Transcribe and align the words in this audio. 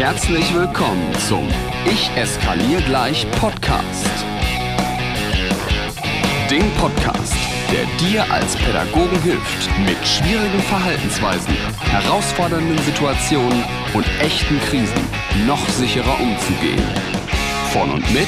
Herzlich 0.00 0.54
willkommen 0.54 1.12
zum 1.28 1.46
Ich 1.84 2.10
eskaliere 2.16 2.80
gleich 2.84 3.30
Podcast. 3.32 4.06
Dem 6.50 6.72
Podcast, 6.78 7.34
der 7.70 7.84
dir 7.98 8.32
als 8.32 8.56
Pädagogen 8.56 9.20
hilft, 9.20 9.68
mit 9.84 9.98
schwierigen 10.02 10.60
Verhaltensweisen, 10.60 11.54
herausfordernden 11.82 12.78
Situationen 12.78 13.62
und 13.92 14.06
echten 14.22 14.58
Krisen 14.70 15.04
noch 15.46 15.68
sicherer 15.68 16.18
umzugehen. 16.18 16.82
Von 17.70 17.90
und 17.90 18.14
mit 18.14 18.26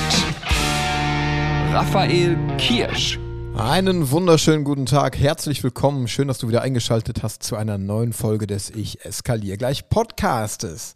Raphael 1.72 2.36
Kirsch. 2.58 3.18
Einen 3.56 4.10
wunderschönen 4.10 4.64
guten 4.64 4.84
Tag, 4.84 5.18
herzlich 5.18 5.64
willkommen. 5.64 6.06
Schön, 6.06 6.28
dass 6.28 6.36
du 6.36 6.48
wieder 6.48 6.60
eingeschaltet 6.60 7.22
hast 7.22 7.42
zu 7.42 7.56
einer 7.56 7.78
neuen 7.78 8.12
Folge 8.12 8.46
des 8.46 8.68
Ich 8.68 9.06
eskaliere 9.06 9.56
gleich 9.56 9.88
Podcastes. 9.88 10.92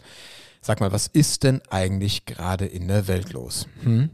Sag 0.66 0.80
mal, 0.80 0.90
was 0.90 1.06
ist 1.06 1.44
denn 1.44 1.62
eigentlich 1.70 2.24
gerade 2.26 2.66
in 2.66 2.88
der 2.88 3.06
Welt 3.06 3.32
los? 3.32 3.68
Hm? 3.84 4.10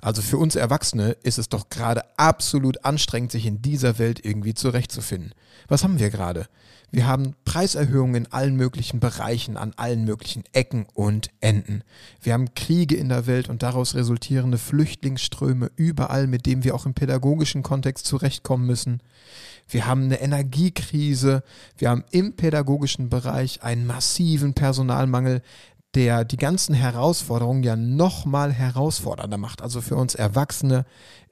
Also 0.00 0.22
für 0.22 0.38
uns 0.38 0.54
Erwachsene 0.54 1.16
ist 1.24 1.36
es 1.36 1.48
doch 1.48 1.68
gerade 1.68 2.04
absolut 2.16 2.84
anstrengend, 2.84 3.32
sich 3.32 3.44
in 3.44 3.60
dieser 3.60 3.98
Welt 3.98 4.24
irgendwie 4.24 4.54
zurechtzufinden. 4.54 5.34
Was 5.66 5.82
haben 5.82 5.98
wir 5.98 6.10
gerade? 6.10 6.46
Wir 6.92 7.08
haben 7.08 7.34
Preiserhöhungen 7.44 8.14
in 8.14 8.32
allen 8.32 8.54
möglichen 8.54 9.00
Bereichen, 9.00 9.56
an 9.56 9.72
allen 9.76 10.04
möglichen 10.04 10.44
Ecken 10.52 10.86
und 10.94 11.30
Enden. 11.40 11.82
Wir 12.22 12.34
haben 12.34 12.54
Kriege 12.54 12.94
in 12.94 13.08
der 13.08 13.26
Welt 13.26 13.48
und 13.48 13.64
daraus 13.64 13.96
resultierende 13.96 14.58
Flüchtlingsströme 14.58 15.72
überall, 15.74 16.28
mit 16.28 16.46
denen 16.46 16.62
wir 16.62 16.76
auch 16.76 16.86
im 16.86 16.94
pädagogischen 16.94 17.64
Kontext 17.64 18.06
zurechtkommen 18.06 18.64
müssen. 18.64 19.02
Wir 19.68 19.86
haben 19.86 20.04
eine 20.04 20.20
Energiekrise. 20.20 21.42
Wir 21.78 21.90
haben 21.90 22.04
im 22.12 22.34
pädagogischen 22.34 23.08
Bereich 23.08 23.62
einen 23.64 23.86
massiven 23.86 24.54
Personalmangel, 24.54 25.42
der 25.94 26.24
die 26.24 26.36
ganzen 26.36 26.74
Herausforderungen 26.74 27.62
ja 27.62 27.76
nochmal 27.76 28.52
herausfordernder 28.52 29.38
macht. 29.38 29.62
Also 29.62 29.80
für 29.80 29.96
uns 29.96 30.14
Erwachsene 30.14 30.84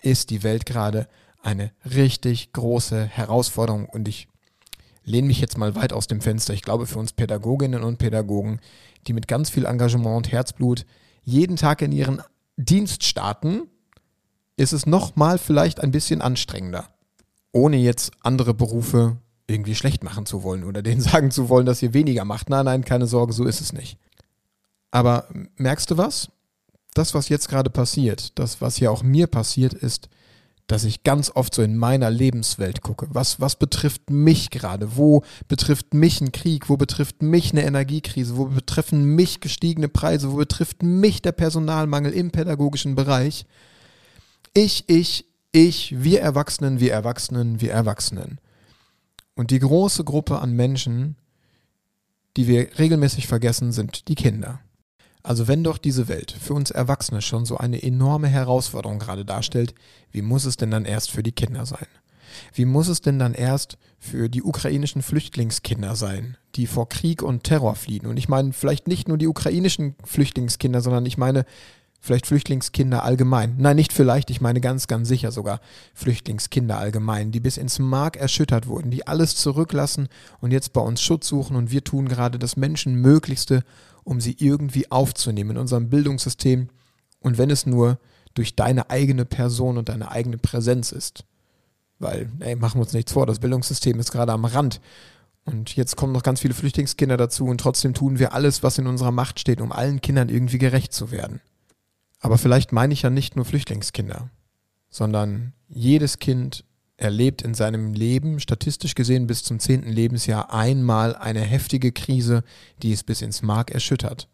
ist 0.02 0.30
die 0.30 0.42
Welt 0.42 0.66
gerade 0.66 1.08
eine 1.42 1.70
richtig 1.84 2.52
große 2.52 3.04
Herausforderung 3.04 3.86
und 3.86 4.08
ich 4.08 4.28
lehne 5.04 5.28
mich 5.28 5.40
jetzt 5.40 5.56
mal 5.56 5.74
weit 5.74 5.92
aus 5.92 6.06
dem 6.06 6.20
Fenster. 6.20 6.52
Ich 6.52 6.62
glaube, 6.62 6.86
für 6.86 6.98
uns 6.98 7.12
Pädagoginnen 7.12 7.82
und 7.82 7.98
Pädagogen, 7.98 8.60
die 9.06 9.12
mit 9.12 9.28
ganz 9.28 9.48
viel 9.48 9.64
Engagement 9.64 10.16
und 10.16 10.32
Herzblut 10.32 10.84
jeden 11.22 11.56
Tag 11.56 11.82
in 11.82 11.92
ihren 11.92 12.20
Dienst 12.56 13.04
starten, 13.04 13.68
ist 14.56 14.72
es 14.72 14.86
nochmal 14.86 15.38
vielleicht 15.38 15.80
ein 15.80 15.92
bisschen 15.92 16.20
anstrengender. 16.20 16.88
Ohne 17.52 17.76
jetzt 17.76 18.10
andere 18.22 18.54
Berufe 18.54 19.16
irgendwie 19.46 19.74
schlecht 19.74 20.04
machen 20.04 20.26
zu 20.26 20.42
wollen 20.42 20.64
oder 20.64 20.82
denen 20.82 21.00
sagen 21.00 21.30
zu 21.30 21.48
wollen, 21.48 21.64
dass 21.64 21.82
ihr 21.82 21.94
weniger 21.94 22.24
macht. 22.24 22.50
Nein, 22.50 22.64
nein, 22.64 22.84
keine 22.84 23.06
Sorge, 23.06 23.32
so 23.32 23.44
ist 23.44 23.60
es 23.60 23.72
nicht. 23.72 23.98
Aber 24.91 25.28
merkst 25.56 25.91
du 25.91 25.97
was? 25.97 26.31
Das, 26.94 27.14
was 27.14 27.28
jetzt 27.28 27.48
gerade 27.48 27.70
passiert, 27.70 28.39
das, 28.39 28.61
was 28.61 28.81
ja 28.81 28.91
auch 28.91 29.03
mir 29.03 29.27
passiert, 29.27 29.75
ist, 29.75 30.08
dass 30.69 30.84
ich 30.84 31.03
ganz 31.03 31.33
oft 31.34 31.55
so 31.55 31.62
in 31.62 31.77
meiner 31.77 32.11
Lebenswelt 32.11 32.83
gucke. 32.83 33.09
Was, 33.11 33.41
was 33.41 33.56
betrifft 33.56 34.11
mich 34.11 34.50
gerade? 34.50 34.97
Wo 34.97 35.22
betrifft 35.48 35.94
mich 35.94 36.20
ein 36.20 36.31
Krieg? 36.31 36.69
Wo 36.69 36.77
betrifft 36.77 37.22
mich 37.22 37.53
eine 37.53 37.64
Energiekrise? 37.64 38.36
Wo 38.36 38.47
betreffen 38.47 39.16
mich 39.16 39.41
gestiegene 39.41 39.89
Preise? 39.89 40.31
Wo 40.31 40.36
betrifft 40.36 40.83
mich 40.83 41.22
der 41.22 41.33
Personalmangel 41.33 42.12
im 42.12 42.31
pädagogischen 42.31 42.94
Bereich? 42.94 43.47
Ich, 44.53 44.84
ich, 44.89 45.25
ich, 45.53 46.03
wir 46.03 46.20
Erwachsenen, 46.20 46.81
wir 46.81 46.92
Erwachsenen, 46.92 47.62
wir 47.62 47.72
Erwachsenen. 47.72 48.39
Und 49.34 49.50
die 49.50 49.61
große 49.61 50.05
Gruppe 50.05 50.41
an 50.41 50.53
Menschen, 50.53 51.16
die 52.36 52.47
wir 52.47 52.78
regelmäßig 52.78 53.27
vergessen, 53.27 53.72
sind 53.72 54.09
die 54.09 54.16
Kinder. 54.16 54.61
Also 55.28 55.47
wenn 55.47 55.62
doch 55.62 55.77
diese 55.77 56.09
Welt 56.09 56.33
für 56.41 56.55
uns 56.55 56.71
Erwachsene 56.71 57.21
schon 57.21 57.44
so 57.44 57.59
eine 57.59 57.83
enorme 57.83 58.28
Herausforderung 58.28 58.99
gerade 58.99 59.27
darstellt, 59.27 59.75
wie 60.11 60.22
muss 60.22 60.47
es 60.47 60.56
denn 60.56 60.71
dann 60.71 60.87
erst 60.87 61.11
für 61.11 61.22
die 61.22 61.33
Kinder 61.33 61.66
sein? 61.66 61.87
Wie 62.55 62.65
muss 62.65 62.89
es 62.89 63.03
denn 63.03 63.19
dann 63.19 63.34
erst 63.34 63.77
für 63.99 64.31
die 64.31 64.43
ukrainischen 64.43 65.03
Flüchtlingskinder 65.03 65.97
sein, 65.97 66.39
die 66.55 66.66
vor 66.66 66.89
Krieg 66.89 67.22
und 67.22 67.44
Terror 67.44 67.75
fliehen? 67.75 68.06
Und 68.06 68.16
ich 68.16 68.31
meine 68.31 68.55
vielleicht 68.55 68.89
nicht 68.89 69.06
nur 69.06 69.19
die 69.19 69.27
ukrainischen 69.27 69.97
Flüchtlingskinder, 70.03 70.81
sondern 70.81 71.05
ich 71.05 71.19
meine 71.19 71.45
vielleicht 72.00 72.26
Flüchtlingskinder 72.26 73.03
allgemein. 73.03 73.56
Nein, 73.59 73.76
nicht 73.76 73.92
vielleicht, 73.92 74.31
ich 74.31 74.41
meine 74.41 74.60
ganz, 74.60 74.86
ganz 74.86 75.09
sicher 75.09 75.32
sogar 75.32 75.60
Flüchtlingskinder 75.94 76.78
allgemein, 76.78 77.32
die 77.32 77.41
bis 77.41 77.56
ins 77.56 77.78
Mark 77.78 78.16
erschüttert 78.16 78.66
wurden, 78.66 78.91
die 78.91 79.06
alles 79.06 79.36
zurücklassen 79.36 80.09
und 80.41 80.53
jetzt 80.53 80.72
bei 80.72 80.81
uns 80.81 81.03
Schutz 81.03 81.28
suchen 81.28 81.56
und 81.56 81.70
wir 81.70 81.84
tun 81.84 82.09
gerade 82.09 82.38
das 82.38 82.56
Menschenmöglichste, 82.56 83.64
um 84.04 84.20
sie 84.20 84.36
irgendwie 84.38 84.91
aufzunehmen 84.91 85.50
in 85.50 85.59
unserem 85.59 85.91
Bildungssystem 85.91 86.69
und 87.20 87.38
wenn 87.38 87.50
es 87.50 87.66
nur 87.66 87.98
durch 88.34 88.54
deine 88.54 88.91
eigene 88.91 89.25
Person 89.25 89.78
und 89.78 89.88
deine 89.88 90.10
eigene 90.10 90.38
Präsenz 90.38 90.92
ist. 90.92 91.25
Weil, 91.98 92.30
ey, 92.38 92.54
machen 92.54 92.78
wir 92.78 92.84
uns 92.84 92.92
nichts 92.92 93.12
vor, 93.12 93.26
das 93.26 93.41
Bildungssystem 93.41 93.98
ist 93.98 94.12
gerade 94.12 94.32
am 94.32 94.44
Rand. 94.44 94.80
Und 95.44 95.75
jetzt 95.76 95.97
kommen 95.97 96.12
noch 96.12 96.22
ganz 96.22 96.41
viele 96.41 96.54
Flüchtlingskinder 96.54 97.16
dazu 97.16 97.47
und 97.47 97.59
trotzdem 97.59 97.94
tun 97.94 98.19
wir 98.19 98.34
alles, 98.34 98.62
was 98.62 98.78
in 98.78 98.86
unserer 98.86 99.10
Macht 99.10 99.41
steht, 99.41 99.60
um 99.60 99.72
allen 99.72 100.00
Kindern 100.00 100.28
irgendwie 100.28 100.59
gerecht 100.59 100.92
zu 100.92 101.10
werden. 101.10 101.41
Aber 102.20 102.38
vielleicht 102.38 102.72
meine 102.72 102.92
ich 102.92 103.02
ja 103.02 103.10
nicht 103.10 103.36
nur 103.36 103.44
Flüchtlingskinder, 103.44 104.30
sondern 104.90 105.52
jedes 105.68 106.18
Kind 106.18 106.64
erlebt 106.96 107.42
in 107.42 107.54
seinem 107.54 107.94
Leben 107.94 108.40
statistisch 108.40 108.94
gesehen 108.94 109.26
bis 109.26 109.44
zum 109.44 109.60
zehnten 109.60 109.90
Lebensjahr 109.90 110.52
einmal 110.52 111.14
eine 111.14 111.40
heftige 111.40 111.92
Krise, 111.92 112.42
die 112.82 112.92
es 112.92 113.04
bis 113.04 113.22
ins 113.22 113.40
Mark 113.42 113.70
erschüttert, 113.70 114.28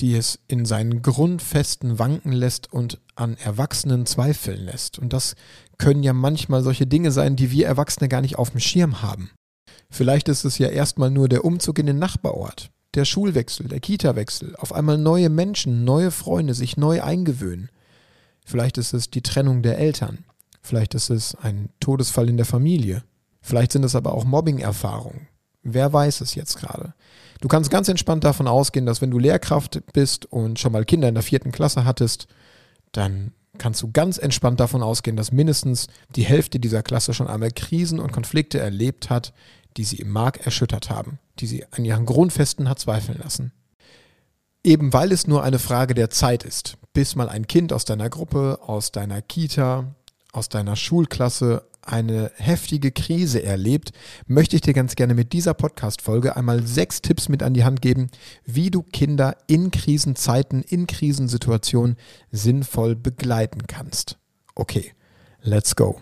die 0.00 0.14
es 0.14 0.38
in 0.48 0.64
seinen 0.64 1.02
Grundfesten 1.02 1.98
wanken 1.98 2.32
lässt 2.32 2.72
und 2.72 3.00
an 3.14 3.36
Erwachsenen 3.36 4.06
zweifeln 4.06 4.64
lässt. 4.64 4.98
Und 4.98 5.12
das 5.12 5.34
können 5.76 6.02
ja 6.02 6.14
manchmal 6.14 6.62
solche 6.62 6.86
Dinge 6.86 7.12
sein, 7.12 7.36
die 7.36 7.50
wir 7.50 7.66
Erwachsene 7.66 8.08
gar 8.08 8.22
nicht 8.22 8.36
auf 8.36 8.50
dem 8.50 8.60
Schirm 8.60 9.02
haben. 9.02 9.30
Vielleicht 9.90 10.28
ist 10.28 10.44
es 10.44 10.58
ja 10.58 10.68
erstmal 10.68 11.10
nur 11.10 11.28
der 11.28 11.44
Umzug 11.44 11.78
in 11.78 11.86
den 11.86 11.98
Nachbarort, 11.98 12.70
der 12.96 13.04
Schulwechsel, 13.04 13.68
der 13.68 13.80
Kitawechsel, 13.80 14.56
auf 14.56 14.72
einmal 14.72 14.98
neue 14.98 15.28
Menschen, 15.28 15.84
neue 15.84 16.10
Freunde, 16.10 16.54
sich 16.54 16.76
neu 16.76 17.02
eingewöhnen. 17.02 17.70
Vielleicht 18.44 18.78
ist 18.78 18.94
es 18.94 19.10
die 19.10 19.22
Trennung 19.22 19.62
der 19.62 19.78
Eltern. 19.78 20.24
Vielleicht 20.62 20.94
ist 20.94 21.10
es 21.10 21.34
ein 21.36 21.68
Todesfall 21.78 22.28
in 22.28 22.36
der 22.36 22.46
Familie. 22.46 23.04
Vielleicht 23.40 23.72
sind 23.72 23.84
es 23.84 23.94
aber 23.94 24.14
auch 24.14 24.24
Mobbing-Erfahrungen. 24.24 25.28
Wer 25.62 25.92
weiß 25.92 26.20
es 26.20 26.34
jetzt 26.34 26.58
gerade? 26.58 26.94
Du 27.40 27.48
kannst 27.48 27.70
ganz 27.70 27.88
entspannt 27.88 28.24
davon 28.24 28.46
ausgehen, 28.46 28.86
dass 28.86 29.02
wenn 29.02 29.10
du 29.10 29.18
Lehrkraft 29.18 29.82
bist 29.92 30.26
und 30.26 30.58
schon 30.58 30.72
mal 30.72 30.84
Kinder 30.84 31.08
in 31.08 31.14
der 31.14 31.22
vierten 31.22 31.52
Klasse 31.52 31.84
hattest, 31.84 32.28
dann 32.92 33.32
kannst 33.58 33.82
du 33.82 33.90
ganz 33.90 34.18
entspannt 34.18 34.60
davon 34.60 34.82
ausgehen, 34.82 35.16
dass 35.16 35.32
mindestens 35.32 35.88
die 36.14 36.24
Hälfte 36.24 36.60
dieser 36.60 36.82
Klasse 36.82 37.14
schon 37.14 37.26
einmal 37.26 37.50
Krisen 37.50 37.98
und 37.98 38.12
Konflikte 38.12 38.58
erlebt 38.58 39.10
hat, 39.10 39.32
die 39.76 39.84
sie 39.84 39.96
im 39.96 40.10
Mark 40.10 40.44
erschüttert 40.44 40.90
haben, 40.90 41.18
die 41.38 41.46
sie 41.46 41.64
an 41.70 41.84
ihren 41.84 42.06
Grundfesten 42.06 42.68
hat 42.68 42.78
zweifeln 42.78 43.18
lassen. 43.22 43.52
Eben 44.64 44.92
weil 44.92 45.12
es 45.12 45.26
nur 45.26 45.44
eine 45.44 45.58
Frage 45.58 45.94
der 45.94 46.10
Zeit 46.10 46.42
ist, 46.42 46.76
bis 46.92 47.14
mal 47.14 47.28
ein 47.28 47.46
Kind 47.46 47.72
aus 47.72 47.84
deiner 47.84 48.10
Gruppe, 48.10 48.58
aus 48.62 48.90
deiner 48.90 49.22
Kita, 49.22 49.94
aus 50.32 50.48
deiner 50.48 50.76
Schulklasse 50.76 51.64
eine 51.82 52.32
heftige 52.34 52.90
Krise 52.90 53.42
erlebt, 53.42 53.92
möchte 54.26 54.56
ich 54.56 54.62
dir 54.62 54.74
ganz 54.74 54.96
gerne 54.96 55.14
mit 55.14 55.32
dieser 55.32 55.54
Podcast-Folge 55.54 56.36
einmal 56.36 56.66
sechs 56.66 57.00
Tipps 57.00 57.28
mit 57.28 57.42
an 57.42 57.54
die 57.54 57.64
Hand 57.64 57.80
geben, 57.80 58.08
wie 58.44 58.70
du 58.70 58.82
Kinder 58.82 59.36
in 59.46 59.70
Krisenzeiten, 59.70 60.62
in 60.62 60.86
Krisensituationen 60.86 61.96
sinnvoll 62.32 62.96
begleiten 62.96 63.68
kannst. 63.68 64.18
Okay, 64.54 64.92
let's 65.42 65.76
go. 65.76 66.00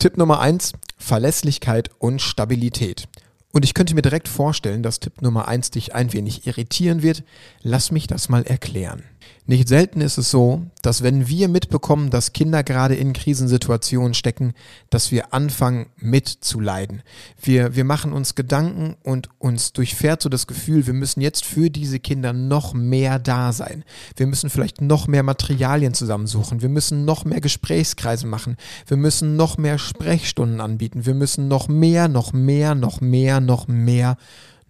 Tipp 0.00 0.16
Nummer 0.16 0.40
eins: 0.40 0.72
Verlässlichkeit 0.96 1.90
und 1.98 2.22
Stabilität. 2.22 3.06
Und 3.52 3.66
ich 3.66 3.74
könnte 3.74 3.94
mir 3.94 4.00
direkt 4.00 4.28
vorstellen, 4.28 4.82
dass 4.82 4.98
Tipp 4.98 5.20
Nummer 5.20 5.46
eins 5.46 5.70
dich 5.70 5.94
ein 5.94 6.14
wenig 6.14 6.46
irritieren 6.46 7.02
wird. 7.02 7.22
Lass 7.62 7.90
mich 7.90 8.06
das 8.06 8.30
mal 8.30 8.42
erklären. 8.44 9.02
Nicht 9.50 9.66
selten 9.66 10.00
ist 10.00 10.16
es 10.16 10.30
so, 10.30 10.62
dass 10.80 11.02
wenn 11.02 11.26
wir 11.26 11.48
mitbekommen, 11.48 12.10
dass 12.10 12.32
Kinder 12.32 12.62
gerade 12.62 12.94
in 12.94 13.12
Krisensituationen 13.12 14.14
stecken, 14.14 14.52
dass 14.90 15.10
wir 15.10 15.34
anfangen 15.34 15.86
mitzuleiden. 15.96 17.02
Wir, 17.42 17.74
wir 17.74 17.82
machen 17.84 18.12
uns 18.12 18.36
Gedanken 18.36 18.94
und 19.02 19.28
uns 19.40 19.72
durchfährt 19.72 20.22
so 20.22 20.28
das 20.28 20.46
Gefühl, 20.46 20.86
wir 20.86 20.94
müssen 20.94 21.20
jetzt 21.20 21.44
für 21.44 21.68
diese 21.68 21.98
Kinder 21.98 22.32
noch 22.32 22.74
mehr 22.74 23.18
da 23.18 23.52
sein. 23.52 23.82
Wir 24.14 24.28
müssen 24.28 24.50
vielleicht 24.50 24.80
noch 24.82 25.08
mehr 25.08 25.24
Materialien 25.24 25.94
zusammensuchen. 25.94 26.62
Wir 26.62 26.68
müssen 26.68 27.04
noch 27.04 27.24
mehr 27.24 27.40
Gesprächskreise 27.40 28.28
machen. 28.28 28.56
Wir 28.86 28.98
müssen 28.98 29.34
noch 29.34 29.58
mehr 29.58 29.78
Sprechstunden 29.78 30.60
anbieten. 30.60 31.06
Wir 31.06 31.14
müssen 31.14 31.48
noch 31.48 31.66
mehr, 31.66 32.06
noch 32.06 32.32
mehr, 32.32 32.76
noch 32.76 33.00
mehr, 33.00 33.40
noch 33.40 33.66
mehr, 33.66 34.16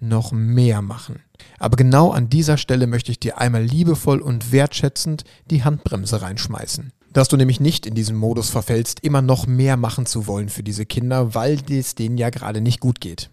noch 0.01 0.33
mehr 0.33 0.83
machen. 0.83 1.21
Aber 1.59 1.77
genau 1.77 2.11
an 2.11 2.29
dieser 2.29 2.57
Stelle 2.57 2.87
möchte 2.87 3.13
ich 3.13 3.21
dir 3.21 3.39
einmal 3.39 3.63
liebevoll 3.63 4.21
und 4.21 4.53
wertschätzend 4.53 5.25
die 5.51 5.65
Handbremse 5.65 6.23
reinschmeißen. 6.23 6.93
Dass 7.13 7.29
du 7.29 7.37
nämlich 7.37 7.61
nicht 7.61 7.87
in 7.87 7.95
diesen 7.95 8.17
Modus 8.17 8.51
verfällst, 8.51 9.01
immer 9.01 9.23
noch 9.23 9.47
mehr 9.47 9.77
machen 9.77 10.07
zu 10.07 10.27
wollen 10.27 10.49
für 10.49 10.63
diese 10.63 10.87
Kinder, 10.87 11.35
weil 11.35 11.59
es 11.71 11.95
denen 11.95 12.19
ja 12.19 12.31
gerade 12.31 12.61
nicht 12.61 12.81
gut 12.81 13.01
geht. 13.01 13.31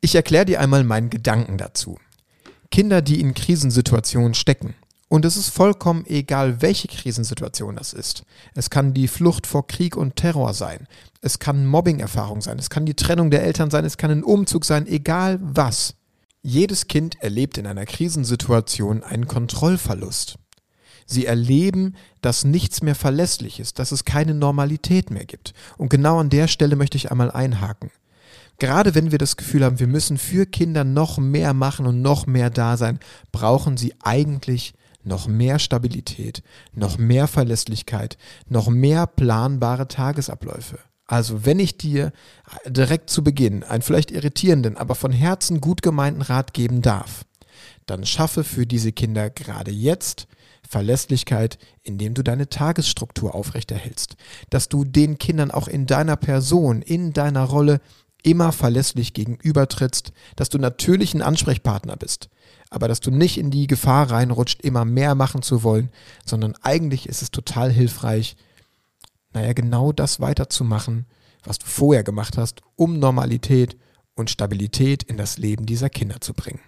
Ich 0.00 0.14
erkläre 0.14 0.44
dir 0.44 0.60
einmal 0.60 0.84
meinen 0.84 1.10
Gedanken 1.10 1.58
dazu. 1.58 1.98
Kinder, 2.70 3.02
die 3.02 3.20
in 3.20 3.34
Krisensituationen 3.34 4.34
stecken. 4.34 4.74
Und 5.08 5.24
es 5.24 5.36
ist 5.38 5.48
vollkommen 5.48 6.04
egal, 6.06 6.60
welche 6.60 6.86
Krisensituation 6.86 7.76
das 7.76 7.94
ist. 7.94 8.24
Es 8.54 8.68
kann 8.68 8.92
die 8.92 9.08
Flucht 9.08 9.46
vor 9.46 9.66
Krieg 9.66 9.96
und 9.96 10.16
Terror 10.16 10.52
sein. 10.52 10.86
Es 11.22 11.38
kann 11.38 11.66
Mobbing-Erfahrung 11.66 12.42
sein. 12.42 12.58
Es 12.58 12.68
kann 12.68 12.84
die 12.84 12.94
Trennung 12.94 13.30
der 13.30 13.42
Eltern 13.42 13.70
sein. 13.70 13.86
Es 13.86 13.96
kann 13.96 14.10
ein 14.10 14.22
Umzug 14.22 14.66
sein. 14.66 14.86
Egal 14.86 15.38
was. 15.40 15.94
Jedes 16.42 16.88
Kind 16.88 17.20
erlebt 17.22 17.56
in 17.58 17.66
einer 17.66 17.86
Krisensituation 17.86 19.02
einen 19.02 19.26
Kontrollverlust. 19.26 20.36
Sie 21.06 21.24
erleben, 21.24 21.96
dass 22.20 22.44
nichts 22.44 22.82
mehr 22.82 22.94
verlässlich 22.94 23.60
ist, 23.60 23.78
dass 23.78 23.92
es 23.92 24.04
keine 24.04 24.34
Normalität 24.34 25.10
mehr 25.10 25.24
gibt. 25.24 25.54
Und 25.78 25.88
genau 25.88 26.18
an 26.18 26.28
der 26.28 26.48
Stelle 26.48 26.76
möchte 26.76 26.98
ich 26.98 27.10
einmal 27.10 27.30
einhaken. 27.30 27.90
Gerade 28.58 28.94
wenn 28.94 29.10
wir 29.10 29.18
das 29.18 29.36
Gefühl 29.36 29.64
haben, 29.64 29.78
wir 29.78 29.86
müssen 29.86 30.18
für 30.18 30.44
Kinder 30.44 30.84
noch 30.84 31.16
mehr 31.16 31.54
machen 31.54 31.86
und 31.86 32.02
noch 32.02 32.26
mehr 32.26 32.50
da 32.50 32.76
sein, 32.76 32.98
brauchen 33.32 33.78
sie 33.78 33.94
eigentlich 34.02 34.74
noch 35.08 35.26
mehr 35.26 35.58
Stabilität, 35.58 36.42
noch 36.72 36.98
mehr 36.98 37.26
Verlässlichkeit, 37.26 38.16
noch 38.48 38.68
mehr 38.68 39.06
planbare 39.06 39.88
Tagesabläufe. 39.88 40.78
Also 41.06 41.44
wenn 41.46 41.58
ich 41.58 41.78
dir 41.78 42.12
direkt 42.66 43.10
zu 43.10 43.24
Beginn 43.24 43.64
einen 43.64 43.82
vielleicht 43.82 44.10
irritierenden, 44.10 44.76
aber 44.76 44.94
von 44.94 45.10
Herzen 45.10 45.60
gut 45.60 45.82
gemeinten 45.82 46.22
Rat 46.22 46.52
geben 46.52 46.82
darf, 46.82 47.24
dann 47.86 48.04
schaffe 48.04 48.44
für 48.44 48.66
diese 48.66 48.92
Kinder 48.92 49.30
gerade 49.30 49.70
jetzt 49.70 50.28
Verlässlichkeit, 50.68 51.58
indem 51.82 52.12
du 52.12 52.22
deine 52.22 52.50
Tagesstruktur 52.50 53.34
aufrechterhältst, 53.34 54.16
dass 54.50 54.68
du 54.68 54.84
den 54.84 55.16
Kindern 55.18 55.50
auch 55.50 55.66
in 55.66 55.86
deiner 55.86 56.16
Person, 56.16 56.82
in 56.82 57.14
deiner 57.14 57.44
Rolle 57.44 57.80
immer 58.22 58.52
verlässlich 58.52 59.14
gegenübertrittst, 59.14 60.12
dass 60.36 60.48
du 60.48 60.58
natürlich 60.58 61.14
ein 61.14 61.22
Ansprechpartner 61.22 61.96
bist, 61.96 62.28
aber 62.70 62.88
dass 62.88 63.00
du 63.00 63.10
nicht 63.10 63.38
in 63.38 63.50
die 63.50 63.66
Gefahr 63.66 64.10
reinrutscht, 64.10 64.62
immer 64.62 64.84
mehr 64.84 65.14
machen 65.14 65.42
zu 65.42 65.62
wollen, 65.62 65.90
sondern 66.24 66.54
eigentlich 66.62 67.08
ist 67.08 67.22
es 67.22 67.30
total 67.30 67.70
hilfreich, 67.70 68.36
naja, 69.32 69.52
genau 69.52 69.92
das 69.92 70.20
weiterzumachen, 70.20 71.06
was 71.44 71.58
du 71.58 71.66
vorher 71.66 72.02
gemacht 72.02 72.36
hast, 72.36 72.62
um 72.76 72.98
Normalität 72.98 73.76
und 74.14 74.30
Stabilität 74.30 75.02
in 75.02 75.16
das 75.16 75.38
Leben 75.38 75.66
dieser 75.66 75.90
Kinder 75.90 76.20
zu 76.20 76.34
bringen. 76.34 76.60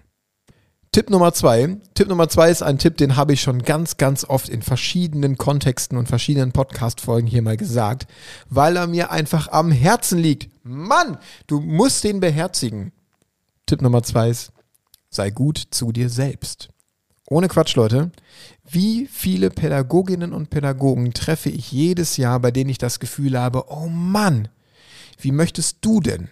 Tipp 0.92 1.08
Nummer 1.08 1.32
zwei. 1.32 1.76
Tipp 1.94 2.08
Nummer 2.08 2.28
zwei 2.28 2.50
ist 2.50 2.62
ein 2.62 2.78
Tipp, 2.78 2.96
den 2.96 3.14
habe 3.14 3.32
ich 3.32 3.42
schon 3.42 3.62
ganz, 3.62 3.96
ganz 3.96 4.24
oft 4.24 4.48
in 4.48 4.60
verschiedenen 4.60 5.38
Kontexten 5.38 5.96
und 5.96 6.08
verschiedenen 6.08 6.50
Podcast-Folgen 6.50 7.28
hier 7.28 7.42
mal 7.42 7.56
gesagt, 7.56 8.08
weil 8.48 8.76
er 8.76 8.88
mir 8.88 9.12
einfach 9.12 9.46
am 9.52 9.70
Herzen 9.70 10.18
liegt. 10.18 10.50
Mann, 10.70 11.18
du 11.46 11.60
musst 11.60 12.04
den 12.04 12.20
beherzigen. 12.20 12.92
Tipp 13.66 13.82
Nummer 13.82 14.02
zwei 14.02 14.30
ist, 14.30 14.52
sei 15.10 15.30
gut 15.30 15.62
zu 15.70 15.92
dir 15.92 16.08
selbst. 16.08 16.70
Ohne 17.28 17.48
Quatsch, 17.48 17.76
Leute. 17.76 18.10
Wie 18.68 19.06
viele 19.06 19.50
Pädagoginnen 19.50 20.32
und 20.32 20.50
Pädagogen 20.50 21.12
treffe 21.12 21.50
ich 21.50 21.70
jedes 21.70 22.16
Jahr, 22.16 22.40
bei 22.40 22.50
denen 22.50 22.70
ich 22.70 22.78
das 22.78 22.98
Gefühl 23.00 23.38
habe, 23.38 23.64
oh 23.68 23.88
Mann, 23.88 24.48
wie 25.18 25.32
möchtest 25.32 25.78
du 25.80 26.00
denn 26.00 26.28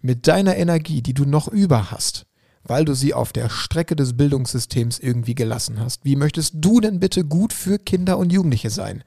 mit 0.00 0.26
deiner 0.26 0.56
Energie, 0.56 1.02
die 1.02 1.14
du 1.14 1.24
noch 1.24 1.48
über 1.48 1.90
hast, 1.90 2.26
weil 2.62 2.84
du 2.84 2.94
sie 2.94 3.14
auf 3.14 3.32
der 3.32 3.48
Strecke 3.48 3.96
des 3.96 4.16
Bildungssystems 4.16 4.98
irgendwie 4.98 5.34
gelassen 5.34 5.80
hast. 5.80 6.04
Wie 6.04 6.16
möchtest 6.16 6.54
du 6.56 6.80
denn 6.80 7.00
bitte 7.00 7.24
gut 7.24 7.52
für 7.52 7.78
Kinder 7.78 8.18
und 8.18 8.32
Jugendliche 8.32 8.70
sein? 8.70 9.02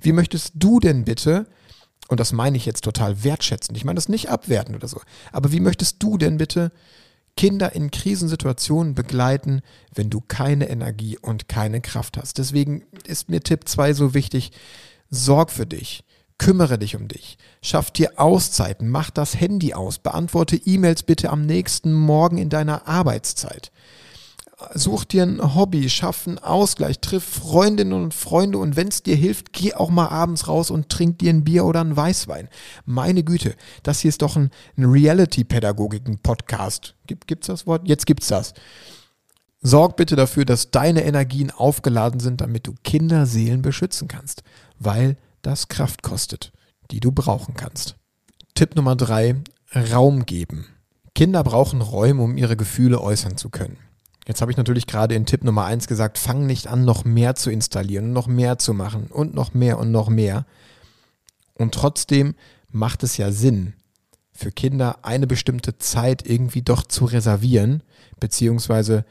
Wie 0.00 0.12
möchtest 0.12 0.52
du 0.54 0.80
denn 0.80 1.04
bitte, 1.04 1.46
und 2.08 2.20
das 2.20 2.32
meine 2.32 2.56
ich 2.56 2.66
jetzt 2.66 2.84
total 2.84 3.24
wertschätzend, 3.24 3.76
ich 3.76 3.84
meine 3.84 3.96
das 3.96 4.08
nicht 4.08 4.28
abwerten 4.28 4.74
oder 4.74 4.88
so, 4.88 5.00
aber 5.32 5.52
wie 5.52 5.60
möchtest 5.60 6.02
du 6.02 6.18
denn 6.18 6.36
bitte 6.36 6.72
Kinder 7.36 7.74
in 7.74 7.90
Krisensituationen 7.90 8.94
begleiten, 8.94 9.62
wenn 9.92 10.10
du 10.10 10.20
keine 10.20 10.68
Energie 10.68 11.18
und 11.18 11.48
keine 11.48 11.80
Kraft 11.80 12.16
hast? 12.16 12.38
Deswegen 12.38 12.84
ist 13.06 13.28
mir 13.28 13.40
Tipp 13.40 13.68
2 13.68 13.92
so 13.92 14.14
wichtig, 14.14 14.52
sorg 15.10 15.50
für 15.50 15.66
dich. 15.66 16.04
Kümmere 16.36 16.78
dich 16.78 16.96
um 16.96 17.06
dich. 17.06 17.38
Schaff 17.62 17.92
dir 17.92 18.12
Auszeiten. 18.16 18.88
Mach 18.88 19.10
das 19.10 19.38
Handy 19.38 19.72
aus. 19.72 19.98
Beantworte 19.98 20.56
E-Mails 20.56 21.04
bitte 21.04 21.30
am 21.30 21.46
nächsten 21.46 21.92
Morgen 21.92 22.38
in 22.38 22.48
deiner 22.50 22.88
Arbeitszeit. 22.88 23.70
Such 24.74 25.04
dir 25.04 25.24
ein 25.24 25.54
Hobby, 25.54 25.88
schaff 25.88 26.26
einen 26.26 26.38
Ausgleich, 26.38 27.00
triff 27.00 27.24
Freundinnen 27.24 27.92
und 27.92 28.14
Freunde 28.14 28.58
und 28.58 28.76
wenn 28.76 28.88
es 28.88 29.02
dir 29.02 29.16
hilft, 29.16 29.52
geh 29.52 29.74
auch 29.74 29.90
mal 29.90 30.08
abends 30.08 30.48
raus 30.48 30.70
und 30.70 30.88
trink 30.88 31.18
dir 31.18 31.30
ein 31.30 31.44
Bier 31.44 31.64
oder 31.64 31.80
ein 31.80 31.96
Weißwein. 31.96 32.48
Meine 32.84 33.22
Güte, 33.22 33.54
das 33.82 34.00
hier 34.00 34.08
ist 34.08 34.22
doch 34.22 34.36
ein, 34.36 34.50
ein 34.76 34.84
Reality-Pädagogiken-Podcast. 34.84 36.94
Gibt, 37.06 37.26
gibt's 37.26 37.48
das 37.48 37.66
Wort? 37.66 37.82
Jetzt 37.86 38.06
gibt's 38.06 38.28
das. 38.28 38.54
Sorg 39.60 39.96
bitte 39.96 40.16
dafür, 40.16 40.44
dass 40.44 40.70
deine 40.70 41.04
Energien 41.04 41.50
aufgeladen 41.50 42.20
sind, 42.20 42.40
damit 42.40 42.66
du 42.66 42.74
Kinderseelen 42.84 43.62
beschützen 43.62 44.08
kannst, 44.08 44.42
weil 44.78 45.16
das 45.42 45.68
Kraft 45.68 46.02
kostet, 46.02 46.52
die 46.90 47.00
du 47.00 47.12
brauchen 47.12 47.54
kannst. 47.54 47.96
Tipp 48.54 48.76
Nummer 48.76 48.94
drei, 48.94 49.36
Raum 49.74 50.26
geben. 50.26 50.66
Kinder 51.14 51.42
brauchen 51.44 51.80
Räume, 51.80 52.22
um 52.22 52.36
ihre 52.36 52.56
Gefühle 52.56 53.00
äußern 53.00 53.36
zu 53.36 53.48
können. 53.48 53.78
Jetzt 54.26 54.40
habe 54.40 54.50
ich 54.50 54.56
natürlich 54.56 54.86
gerade 54.86 55.14
in 55.14 55.26
Tipp 55.26 55.44
Nummer 55.44 55.64
eins 55.64 55.86
gesagt, 55.86 56.18
fang 56.18 56.46
nicht 56.46 56.66
an, 56.66 56.84
noch 56.84 57.04
mehr 57.04 57.34
zu 57.34 57.50
installieren, 57.50 58.12
noch 58.12 58.26
mehr 58.26 58.58
zu 58.58 58.72
machen 58.72 59.06
und 59.08 59.34
noch 59.34 59.52
mehr 59.52 59.78
und 59.78 59.90
noch 59.90 60.08
mehr. 60.08 60.46
Und 61.54 61.74
trotzdem 61.74 62.34
macht 62.70 63.02
es 63.02 63.16
ja 63.16 63.30
Sinn, 63.30 63.74
für 64.32 64.50
Kinder 64.50 64.98
eine 65.02 65.26
bestimmte 65.26 65.78
Zeit 65.78 66.26
irgendwie 66.26 66.62
doch 66.62 66.82
zu 66.82 67.04
reservieren, 67.04 67.82
beziehungsweise 68.18 69.04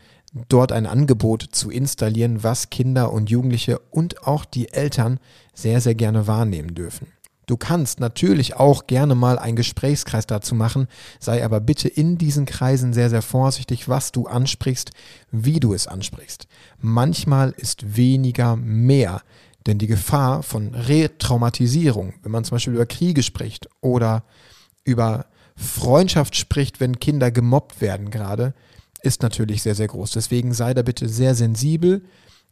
dort 0.49 0.71
ein 0.71 0.87
Angebot 0.87 1.43
zu 1.51 1.69
installieren, 1.69 2.43
was 2.43 2.69
Kinder 2.69 3.13
und 3.13 3.29
Jugendliche 3.29 3.79
und 3.91 4.27
auch 4.27 4.45
die 4.45 4.73
Eltern 4.73 5.19
sehr, 5.53 5.79
sehr 5.79 5.95
gerne 5.95 6.27
wahrnehmen 6.27 6.73
dürfen. 6.73 7.07
Du 7.45 7.57
kannst 7.57 7.99
natürlich 7.99 8.55
auch 8.55 8.87
gerne 8.87 9.15
mal 9.15 9.37
einen 9.37 9.55
Gesprächskreis 9.55 10.25
dazu 10.25 10.55
machen, 10.55 10.87
sei 11.19 11.43
aber 11.43 11.59
bitte 11.59 11.89
in 11.89 12.17
diesen 12.17 12.45
Kreisen 12.45 12.93
sehr, 12.93 13.09
sehr 13.09 13.21
vorsichtig, 13.21 13.89
was 13.89 14.11
du 14.11 14.27
ansprichst, 14.27 14.91
wie 15.31 15.59
du 15.59 15.73
es 15.73 15.87
ansprichst. 15.87 16.47
Manchmal 16.79 17.51
ist 17.51 17.97
weniger 17.97 18.55
mehr, 18.55 19.21
denn 19.65 19.77
die 19.77 19.87
Gefahr 19.87 20.43
von 20.43 20.73
Retraumatisierung, 20.73 22.13
wenn 22.23 22.31
man 22.31 22.45
zum 22.45 22.55
Beispiel 22.55 22.73
über 22.73 22.85
Kriege 22.85 23.23
spricht 23.23 23.67
oder 23.81 24.23
über 24.83 25.25
Freundschaft 25.55 26.35
spricht, 26.35 26.79
wenn 26.79 26.99
Kinder 26.99 27.31
gemobbt 27.31 27.81
werden 27.81 28.09
gerade, 28.09 28.53
ist 29.01 29.21
natürlich 29.21 29.61
sehr, 29.61 29.75
sehr 29.75 29.87
groß. 29.87 30.11
Deswegen 30.11 30.53
sei 30.53 30.73
da 30.73 30.81
bitte 30.81 31.09
sehr 31.09 31.35
sensibel 31.35 32.03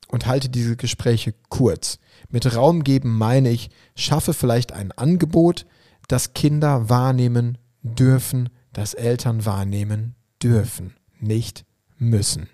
und 0.10 0.25
halte 0.25 0.50
diese 0.50 0.75
Gespräche 0.75 1.33
kurz. 1.50 1.98
Mit 2.29 2.55
Raum 2.55 2.83
geben 2.83 3.17
meine 3.17 3.49
ich, 3.49 3.69
schaffe 3.95 4.33
vielleicht 4.33 4.71
ein 4.71 4.91
Angebot, 4.91 5.65
das 6.07 6.33
Kinder 6.33 6.89
wahrnehmen 6.89 7.57
dürfen, 7.83 8.49
das 8.73 8.93
Eltern 8.93 9.45
wahrnehmen 9.45 10.15
dürfen, 10.41 10.95
nicht 11.19 11.65
müssen. 11.97 12.49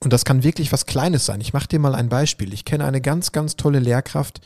Und 0.00 0.12
das 0.12 0.24
kann 0.24 0.44
wirklich 0.44 0.72
was 0.72 0.86
Kleines 0.86 1.26
sein. 1.26 1.40
Ich 1.40 1.52
mache 1.52 1.68
dir 1.68 1.80
mal 1.80 1.94
ein 1.94 2.08
Beispiel. 2.08 2.52
Ich 2.52 2.64
kenne 2.64 2.84
eine 2.84 3.00
ganz, 3.00 3.32
ganz 3.32 3.56
tolle 3.56 3.80
Lehrkraft, 3.80 4.40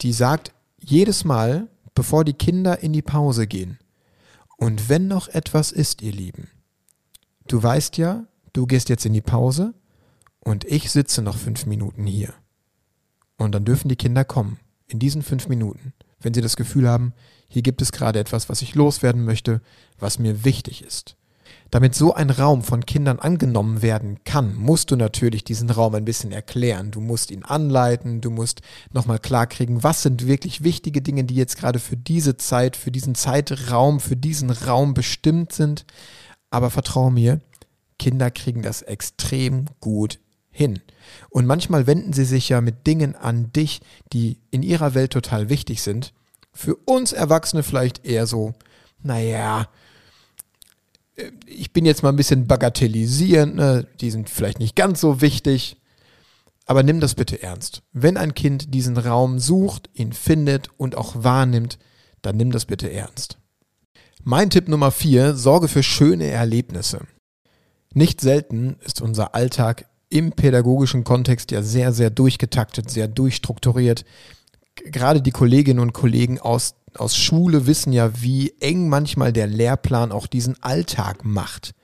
die 0.00 0.12
sagt 0.12 0.52
jedes 0.78 1.24
Mal, 1.24 1.68
bevor 1.94 2.24
die 2.24 2.34
Kinder 2.34 2.80
in 2.80 2.92
die 2.92 3.02
Pause 3.02 3.46
gehen, 3.46 3.78
und 4.56 4.88
wenn 4.88 5.08
noch 5.08 5.28
etwas 5.28 5.72
ist, 5.72 6.00
ihr 6.02 6.12
Lieben, 6.12 6.48
du 7.48 7.62
weißt 7.62 7.98
ja, 7.98 8.24
du 8.52 8.66
gehst 8.66 8.88
jetzt 8.88 9.04
in 9.04 9.12
die 9.12 9.20
Pause 9.20 9.74
und 10.40 10.64
ich 10.64 10.90
sitze 10.90 11.22
noch 11.22 11.36
fünf 11.36 11.66
Minuten 11.66 12.06
hier. 12.06 12.34
Und 13.36 13.52
dann 13.52 13.64
dürfen 13.64 13.88
die 13.88 13.96
Kinder 13.96 14.24
kommen, 14.24 14.58
in 14.86 14.98
diesen 14.98 15.22
fünf 15.22 15.48
Minuten, 15.48 15.92
wenn 16.20 16.34
sie 16.34 16.40
das 16.40 16.56
Gefühl 16.56 16.88
haben, 16.88 17.14
hier 17.48 17.62
gibt 17.62 17.82
es 17.82 17.92
gerade 17.92 18.18
etwas, 18.18 18.48
was 18.48 18.62
ich 18.62 18.74
loswerden 18.74 19.24
möchte, 19.24 19.60
was 19.98 20.18
mir 20.18 20.44
wichtig 20.44 20.84
ist. 20.84 21.16
Damit 21.70 21.94
so 21.94 22.14
ein 22.14 22.30
Raum 22.30 22.62
von 22.62 22.86
Kindern 22.86 23.18
angenommen 23.18 23.82
werden 23.82 24.22
kann, 24.24 24.54
musst 24.54 24.90
du 24.90 24.96
natürlich 24.96 25.44
diesen 25.44 25.70
Raum 25.70 25.94
ein 25.94 26.04
bisschen 26.04 26.30
erklären. 26.30 26.90
Du 26.90 27.00
musst 27.00 27.30
ihn 27.30 27.42
anleiten, 27.42 28.20
du 28.20 28.30
musst 28.30 28.60
nochmal 28.92 29.18
klarkriegen, 29.18 29.82
was 29.82 30.02
sind 30.02 30.26
wirklich 30.26 30.62
wichtige 30.62 31.02
Dinge, 31.02 31.24
die 31.24 31.34
jetzt 31.34 31.56
gerade 31.56 31.80
für 31.80 31.96
diese 31.96 32.36
Zeit, 32.36 32.76
für 32.76 32.90
diesen 32.90 33.14
Zeitraum, 33.14 33.98
für 33.98 34.16
diesen 34.16 34.50
Raum 34.50 34.94
bestimmt 34.94 35.52
sind. 35.52 35.84
Aber 36.50 36.70
vertraue 36.70 37.10
mir, 37.10 37.40
Kinder 37.98 38.30
kriegen 38.30 38.62
das 38.62 38.82
extrem 38.82 39.66
gut 39.80 40.20
hin. 40.54 40.80
Und 41.28 41.46
manchmal 41.46 41.86
wenden 41.86 42.12
sie 42.12 42.24
sich 42.24 42.48
ja 42.48 42.60
mit 42.60 42.86
Dingen 42.86 43.16
an 43.16 43.52
dich, 43.52 43.80
die 44.12 44.38
in 44.50 44.62
ihrer 44.62 44.94
Welt 44.94 45.12
total 45.12 45.50
wichtig 45.50 45.82
sind. 45.82 46.14
Für 46.52 46.76
uns 46.76 47.12
Erwachsene 47.12 47.64
vielleicht 47.64 48.06
eher 48.06 48.26
so, 48.26 48.54
naja, 49.02 49.68
äh, 51.16 51.32
ich 51.46 51.72
bin 51.72 51.84
jetzt 51.84 52.02
mal 52.02 52.10
ein 52.10 52.16
bisschen 52.16 52.46
bagatellisierend, 52.46 53.56
ne? 53.56 53.86
die 54.00 54.12
sind 54.12 54.30
vielleicht 54.30 54.60
nicht 54.60 54.76
ganz 54.76 55.00
so 55.00 55.20
wichtig. 55.20 55.76
Aber 56.66 56.82
nimm 56.82 57.00
das 57.00 57.14
bitte 57.14 57.42
ernst. 57.42 57.82
Wenn 57.92 58.16
ein 58.16 58.34
Kind 58.34 58.72
diesen 58.72 58.96
Raum 58.96 59.38
sucht, 59.38 59.90
ihn 59.92 60.14
findet 60.14 60.70
und 60.78 60.96
auch 60.96 61.12
wahrnimmt, 61.16 61.78
dann 62.22 62.36
nimm 62.36 62.52
das 62.52 62.64
bitte 62.64 62.90
ernst. 62.90 63.36
Mein 64.22 64.48
Tipp 64.48 64.68
Nummer 64.68 64.90
vier, 64.90 65.34
sorge 65.34 65.68
für 65.68 65.82
schöne 65.82 66.28
Erlebnisse. 66.28 67.00
Nicht 67.92 68.22
selten 68.22 68.76
ist 68.80 69.02
unser 69.02 69.34
Alltag 69.34 69.86
im 70.14 70.30
pädagogischen 70.30 71.02
Kontext 71.02 71.50
ja 71.50 71.60
sehr, 71.60 71.92
sehr 71.92 72.08
durchgetaktet, 72.08 72.88
sehr 72.88 73.08
durchstrukturiert. 73.08 74.04
Gerade 74.76 75.20
die 75.20 75.32
Kolleginnen 75.32 75.80
und 75.80 75.92
Kollegen 75.92 76.38
aus, 76.38 76.76
aus 76.96 77.16
Schule 77.16 77.66
wissen 77.66 77.92
ja, 77.92 78.22
wie 78.22 78.54
eng 78.60 78.88
manchmal 78.88 79.32
der 79.32 79.48
Lehrplan 79.48 80.12
auch 80.12 80.28
diesen 80.28 80.62
Alltag 80.62 81.24
macht. 81.24 81.74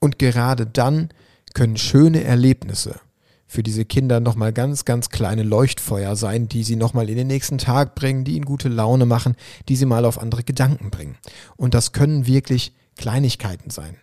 Und 0.00 0.18
gerade 0.18 0.66
dann 0.66 1.10
können 1.54 1.76
schöne 1.76 2.24
Erlebnisse 2.24 2.98
für 3.46 3.62
diese 3.62 3.84
Kinder 3.84 4.18
nochmal 4.18 4.52
ganz, 4.52 4.84
ganz 4.84 5.10
kleine 5.10 5.44
Leuchtfeuer 5.44 6.16
sein, 6.16 6.48
die 6.48 6.64
sie 6.64 6.74
nochmal 6.74 7.08
in 7.08 7.16
den 7.16 7.28
nächsten 7.28 7.58
Tag 7.58 7.94
bringen, 7.94 8.24
die 8.24 8.34
ihnen 8.34 8.44
gute 8.44 8.68
Laune 8.68 9.06
machen, 9.06 9.36
die 9.68 9.76
sie 9.76 9.86
mal 9.86 10.04
auf 10.04 10.20
andere 10.20 10.42
Gedanken 10.42 10.90
bringen. 10.90 11.16
Und 11.56 11.74
das 11.74 11.92
können 11.92 12.26
wirklich 12.26 12.72
Kleinigkeiten 12.96 13.70
sein. 13.70 13.98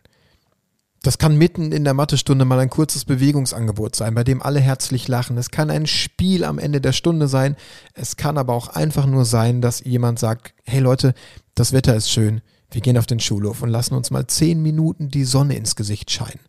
Das 1.04 1.18
kann 1.18 1.36
mitten 1.36 1.74
in 1.74 1.84
der 1.84 1.94
Mathestunde 1.94 2.46
mal 2.46 2.60
ein 2.60 2.70
kurzes 2.70 3.04
Bewegungsangebot 3.04 3.94
sein, 3.94 4.16
bei 4.16 4.24
dem 4.24 4.42
alle 4.42 4.62
herzlich 4.62 5.10
lachen. 5.10 5.38
Es 5.38 5.52
kann 5.52 5.70
ein 5.70 5.86
Spiel 5.86 6.46
am 6.46 6.58
Ende 6.58 6.80
der 6.80 6.94
Stunde 6.94 7.28
sein. 7.28 7.58
Es 7.94 8.16
kann 8.16 8.38
aber 8.38 8.54
auch 8.54 8.70
einfach 8.70 9.06
nur 9.06 9.26
sein, 9.26 9.60
dass 9.60 9.84
jemand 9.84 10.18
sagt, 10.18 10.54
hey 10.64 10.80
Leute, 10.80 11.14
das 11.56 11.74
Wetter 11.74 11.94
ist 11.94 12.10
schön. 12.10 12.42
Wir 12.72 12.80
gehen 12.80 12.98
auf 12.98 13.06
den 13.06 13.20
Schulhof 13.20 13.62
und 13.62 13.70
lassen 13.70 13.96
uns 13.96 14.12
mal 14.12 14.28
zehn 14.28 14.64
Minuten 14.64 15.10
die 15.10 15.26
Sonne 15.26 15.58
ins 15.58 15.76
Gesicht 15.76 16.10
scheinen. 16.10 16.40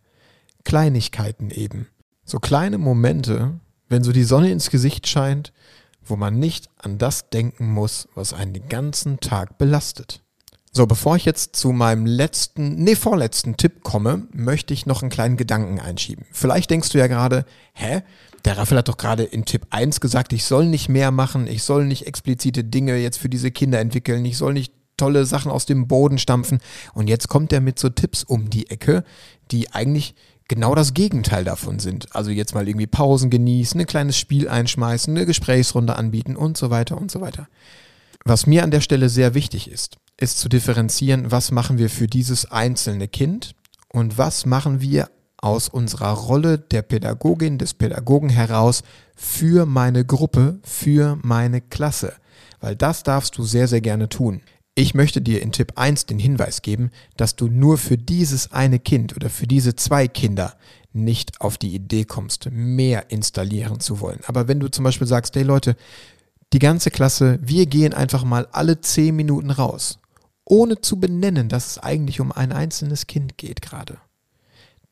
Kleinigkeiten 0.63 1.51
eben. 1.51 1.87
So 2.23 2.39
kleine 2.39 2.77
Momente, 2.77 3.59
wenn 3.89 4.05
so 4.05 4.13
die 4.13 4.23
Sonne 4.23 4.51
ins 4.51 4.69
Gesicht 4.69 5.05
scheint, 5.05 5.51
wo 6.01 6.15
man 6.15 6.39
nicht 6.39 6.69
an 6.77 6.97
das 6.97 7.29
denken 7.29 7.73
muss, 7.73 8.07
was 8.15 8.31
einen 8.31 8.53
den 8.53 8.69
ganzen 8.69 9.19
Tag 9.19 9.57
belastet. 9.57 10.23
So, 10.77 10.85
bevor 10.87 11.15
ich 11.15 11.23
jetzt 11.23 11.55
zu 11.55 11.71
meinem 11.71 12.05
letzten, 12.05 12.75
nee, 12.75 12.95
vorletzten 12.95 13.55
Tipp 13.55 13.81
komme, 13.81 14.27
möchte 14.33 14.73
ich 14.73 14.85
noch 14.85 15.01
einen 15.01 15.09
kleinen 15.09 15.37
Gedanken 15.37 15.79
einschieben. 15.79 16.25
Vielleicht 16.33 16.69
denkst 16.69 16.89
du 16.89 16.97
ja 16.97 17.07
gerade, 17.07 17.45
hä? 17.71 18.01
Der 18.43 18.57
Raphael 18.57 18.79
hat 18.79 18.89
doch 18.89 18.97
gerade 18.97 19.23
in 19.23 19.45
Tipp 19.45 19.67
1 19.69 20.01
gesagt, 20.01 20.33
ich 20.33 20.43
soll 20.43 20.65
nicht 20.65 20.89
mehr 20.89 21.11
machen, 21.11 21.47
ich 21.47 21.63
soll 21.63 21.85
nicht 21.85 22.07
explizite 22.07 22.65
Dinge 22.65 22.97
jetzt 22.97 23.19
für 23.19 23.29
diese 23.29 23.51
Kinder 23.51 23.79
entwickeln, 23.79 24.25
ich 24.25 24.37
soll 24.37 24.51
nicht 24.51 24.73
tolle 24.97 25.23
Sachen 25.25 25.49
aus 25.49 25.65
dem 25.65 25.87
Boden 25.87 26.17
stampfen. 26.17 26.59
Und 26.93 27.07
jetzt 27.07 27.29
kommt 27.29 27.53
er 27.53 27.61
mit 27.61 27.79
so 27.79 27.87
Tipps 27.87 28.25
um 28.25 28.49
die 28.49 28.69
Ecke, 28.69 29.05
die 29.51 29.71
eigentlich 29.71 30.13
genau 30.49 30.75
das 30.75 30.93
Gegenteil 30.93 31.45
davon 31.45 31.79
sind. 31.79 32.13
Also 32.13 32.31
jetzt 32.31 32.53
mal 32.53 32.67
irgendwie 32.67 32.87
Pausen 32.87 33.29
genießen, 33.29 33.79
ein 33.79 33.87
kleines 33.87 34.17
Spiel 34.17 34.49
einschmeißen, 34.49 35.15
eine 35.15 35.25
Gesprächsrunde 35.25 35.95
anbieten 35.95 36.35
und 36.35 36.57
so 36.57 36.69
weiter 36.69 36.97
und 36.97 37.11
so 37.11 37.21
weiter. 37.21 37.47
Was 38.25 38.45
mir 38.45 38.63
an 38.63 38.71
der 38.71 38.81
Stelle 38.81 39.07
sehr 39.07 39.35
wichtig 39.35 39.71
ist, 39.71 39.99
ist 40.19 40.39
zu 40.39 40.49
differenzieren, 40.49 41.31
was 41.31 41.51
machen 41.51 41.77
wir 41.77 41.89
für 41.89 42.07
dieses 42.07 42.51
einzelne 42.51 43.07
Kind 43.07 43.55
und 43.89 44.17
was 44.17 44.45
machen 44.45 44.81
wir 44.81 45.09
aus 45.37 45.69
unserer 45.69 46.11
Rolle 46.11 46.57
der 46.57 46.81
Pädagogin, 46.81 47.57
des 47.57 47.73
Pädagogen 47.73 48.29
heraus 48.29 48.83
für 49.15 49.65
meine 49.65 50.05
Gruppe, 50.05 50.59
für 50.63 51.17
meine 51.21 51.61
Klasse. 51.61 52.13
Weil 52.59 52.75
das 52.75 53.03
darfst 53.03 53.37
du 53.37 53.43
sehr, 53.43 53.67
sehr 53.67 53.81
gerne 53.81 54.09
tun. 54.09 54.41
Ich 54.73 54.93
möchte 54.93 55.21
dir 55.21 55.41
in 55.41 55.51
Tipp 55.51 55.73
1 55.75 56.05
den 56.07 56.19
Hinweis 56.19 56.61
geben, 56.61 56.91
dass 57.15 57.35
du 57.35 57.47
nur 57.47 57.77
für 57.77 57.97
dieses 57.97 58.51
eine 58.51 58.79
Kind 58.79 59.15
oder 59.15 59.29
für 59.29 59.47
diese 59.47 59.75
zwei 59.75 60.07
Kinder 60.07 60.55
nicht 60.91 61.39
auf 61.41 61.57
die 61.57 61.75
Idee 61.75 62.05
kommst, 62.05 62.49
mehr 62.51 63.11
installieren 63.11 63.79
zu 63.79 63.99
wollen. 63.99 64.19
Aber 64.27 64.47
wenn 64.47 64.59
du 64.59 64.69
zum 64.69 64.83
Beispiel 64.83 65.07
sagst, 65.07 65.35
hey 65.35 65.43
Leute, 65.43 65.75
die 66.53 66.59
ganze 66.59 66.89
Klasse, 66.89 67.39
wir 67.41 67.65
gehen 67.67 67.93
einfach 67.93 68.23
mal 68.23 68.47
alle 68.51 68.81
zehn 68.81 69.15
Minuten 69.15 69.51
raus, 69.51 69.99
ohne 70.45 70.79
zu 70.79 70.99
benennen, 70.99 71.49
dass 71.49 71.67
es 71.67 71.77
eigentlich 71.79 72.21
um 72.21 72.31
ein 72.31 72.51
einzelnes 72.51 73.07
Kind 73.07 73.37
geht 73.37 73.61
gerade. 73.61 73.97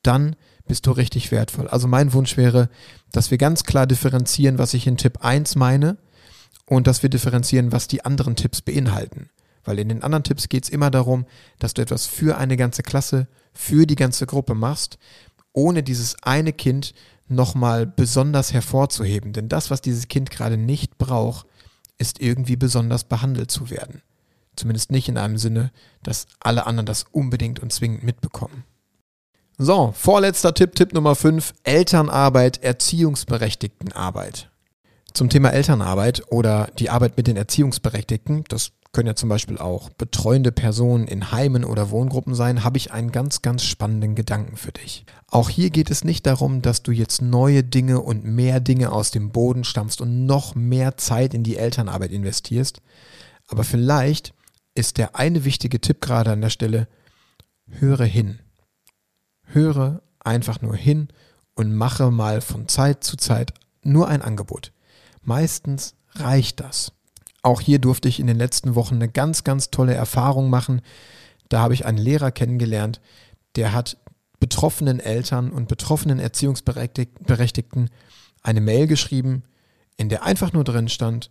Dann 0.01 0.35
bist 0.65 0.87
du 0.87 0.91
richtig 0.91 1.31
wertvoll. 1.31 1.67
Also 1.67 1.87
mein 1.87 2.13
Wunsch 2.13 2.37
wäre, 2.37 2.69
dass 3.11 3.31
wir 3.31 3.37
ganz 3.37 3.63
klar 3.63 3.85
differenzieren, 3.85 4.57
was 4.57 4.73
ich 4.73 4.87
in 4.87 4.97
Tipp 4.97 5.19
1 5.21 5.55
meine 5.55 5.97
und 6.65 6.87
dass 6.87 7.03
wir 7.03 7.09
differenzieren, 7.09 7.71
was 7.71 7.87
die 7.87 8.03
anderen 8.03 8.35
Tipps 8.35 8.61
beinhalten. 8.61 9.29
Weil 9.63 9.79
in 9.79 9.89
den 9.89 10.03
anderen 10.03 10.23
Tipps 10.23 10.49
geht 10.49 10.65
es 10.65 10.69
immer 10.69 10.91
darum, 10.91 11.25
dass 11.59 11.73
du 11.73 11.81
etwas 11.81 12.05
für 12.05 12.37
eine 12.37 12.57
ganze 12.57 12.83
Klasse, 12.83 13.27
für 13.53 13.85
die 13.85 13.95
ganze 13.95 14.25
Gruppe 14.25 14.55
machst, 14.55 14.97
ohne 15.53 15.83
dieses 15.83 16.21
eine 16.23 16.51
Kind 16.51 16.93
nochmal 17.27 17.85
besonders 17.85 18.51
hervorzuheben. 18.51 19.33
Denn 19.33 19.47
das, 19.47 19.69
was 19.69 19.81
dieses 19.81 20.07
Kind 20.07 20.31
gerade 20.31 20.57
nicht 20.57 20.97
braucht, 20.97 21.45
ist 21.97 22.19
irgendwie 22.19 22.55
besonders 22.55 23.05
behandelt 23.05 23.51
zu 23.51 23.69
werden. 23.69 24.01
Zumindest 24.55 24.91
nicht 24.91 25.09
in 25.09 25.17
einem 25.17 25.37
Sinne, 25.37 25.71
dass 26.03 26.27
alle 26.39 26.65
anderen 26.65 26.85
das 26.85 27.05
unbedingt 27.11 27.59
und 27.59 27.73
zwingend 27.73 28.03
mitbekommen. 28.03 28.63
So, 29.57 29.93
vorletzter 29.95 30.53
Tipp, 30.53 30.75
Tipp 30.75 30.93
Nummer 30.93 31.15
5, 31.15 31.53
Elternarbeit, 31.63 32.63
Erziehungsberechtigtenarbeit. 32.63 34.49
Zum 35.13 35.29
Thema 35.29 35.49
Elternarbeit 35.49 36.23
oder 36.31 36.69
die 36.79 36.89
Arbeit 36.89 37.17
mit 37.17 37.27
den 37.27 37.37
Erziehungsberechtigten, 37.37 38.45
das 38.47 38.71
können 38.93 39.07
ja 39.07 39.15
zum 39.15 39.29
Beispiel 39.29 39.57
auch 39.57 39.89
betreuende 39.89 40.51
Personen 40.51 41.07
in 41.07 41.31
Heimen 41.31 41.65
oder 41.65 41.89
Wohngruppen 41.89 42.35
sein, 42.35 42.63
habe 42.63 42.77
ich 42.77 42.91
einen 42.91 43.11
ganz, 43.11 43.41
ganz 43.41 43.63
spannenden 43.63 44.13
Gedanken 44.13 44.55
für 44.55 44.71
dich. 44.71 45.05
Auch 45.27 45.49
hier 45.49 45.71
geht 45.71 45.89
es 45.89 46.03
nicht 46.03 46.27
darum, 46.27 46.61
dass 46.61 46.83
du 46.83 46.91
jetzt 46.91 47.21
neue 47.21 47.63
Dinge 47.63 48.01
und 48.01 48.23
mehr 48.23 48.59
Dinge 48.59 48.91
aus 48.91 49.09
dem 49.09 49.31
Boden 49.31 49.63
stammst 49.63 49.99
und 49.99 50.27
noch 50.27 50.53
mehr 50.53 50.97
Zeit 50.97 51.33
in 51.33 51.43
die 51.43 51.57
Elternarbeit 51.57 52.11
investierst. 52.11 52.81
Aber 53.47 53.63
vielleicht 53.63 54.33
ist 54.75 54.97
der 54.97 55.15
eine 55.15 55.45
wichtige 55.45 55.79
Tipp 55.79 56.01
gerade 56.01 56.31
an 56.31 56.41
der 56.41 56.49
Stelle, 56.49 56.87
höre 57.67 58.05
hin. 58.05 58.39
Höre 59.43 60.01
einfach 60.19 60.61
nur 60.61 60.75
hin 60.75 61.09
und 61.55 61.75
mache 61.75 62.11
mal 62.11 62.41
von 62.41 62.67
Zeit 62.67 63.03
zu 63.03 63.17
Zeit 63.17 63.53
nur 63.83 64.07
ein 64.07 64.21
Angebot. 64.21 64.71
Meistens 65.21 65.95
reicht 66.15 66.59
das. 66.59 66.93
Auch 67.41 67.61
hier 67.61 67.79
durfte 67.79 68.07
ich 68.07 68.19
in 68.19 68.27
den 68.27 68.37
letzten 68.37 68.75
Wochen 68.75 68.95
eine 68.95 69.09
ganz, 69.09 69.43
ganz 69.43 69.69
tolle 69.69 69.93
Erfahrung 69.93 70.49
machen. 70.49 70.81
Da 71.49 71.59
habe 71.59 71.73
ich 71.73 71.85
einen 71.85 71.97
Lehrer 71.97 72.31
kennengelernt, 72.31 73.01
der 73.55 73.73
hat 73.73 73.97
betroffenen 74.39 74.99
Eltern 74.99 75.51
und 75.51 75.67
betroffenen 75.67 76.19
Erziehungsberechtigten 76.19 77.89
eine 78.41 78.61
Mail 78.61 78.87
geschrieben, 78.87 79.43
in 79.97 80.09
der 80.09 80.23
einfach 80.23 80.53
nur 80.53 80.63
drin 80.63 80.89
stand, 80.89 81.29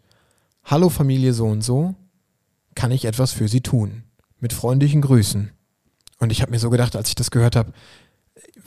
Hallo 0.64 0.88
Familie 0.88 1.32
so 1.32 1.46
und 1.46 1.62
so, 1.62 1.94
kann 2.74 2.90
ich 2.90 3.04
etwas 3.04 3.32
für 3.32 3.48
Sie 3.48 3.60
tun? 3.60 4.04
Mit 4.40 4.52
freundlichen 4.52 5.02
Grüßen. 5.02 5.50
Und 6.18 6.32
ich 6.32 6.42
habe 6.42 6.52
mir 6.52 6.58
so 6.58 6.70
gedacht, 6.70 6.96
als 6.96 7.08
ich 7.08 7.14
das 7.14 7.30
gehört 7.30 7.56
habe, 7.56 7.72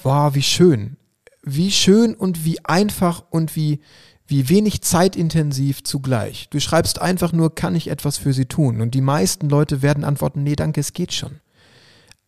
wow, 0.04 0.34
wie 0.36 0.44
schön. 0.44 0.98
Wie 1.44 1.72
schön 1.72 2.16
und 2.16 2.44
wie 2.46 2.64
einfach 2.66 3.24
und 3.30 3.56
wie, 3.56 3.82
wie 4.28 4.50
wenig 4.50 4.82
zeitintensiv 4.82 5.84
zugleich. 5.84 6.50
Du 6.50 6.60
schreibst 6.60 7.02
einfach 7.02 7.32
nur, 7.32 7.54
kann 7.54 7.76
ich 7.76 7.90
etwas 7.90 8.18
für 8.18 8.34
sie 8.34 8.46
tun? 8.46 8.82
Und 8.82 8.94
die 8.94 9.02
meisten 9.02 9.50
Leute 9.50 9.82
werden 9.82 10.04
antworten, 10.04 10.44
nee, 10.44 10.56
danke, 10.56 10.82
es 10.82 10.94
geht 10.94 11.14
schon. 11.14 11.40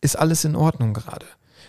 Ist 0.00 0.16
alles 0.16 0.44
in 0.44 0.54
Ordnung 0.54 0.94
gerade? 0.94 1.26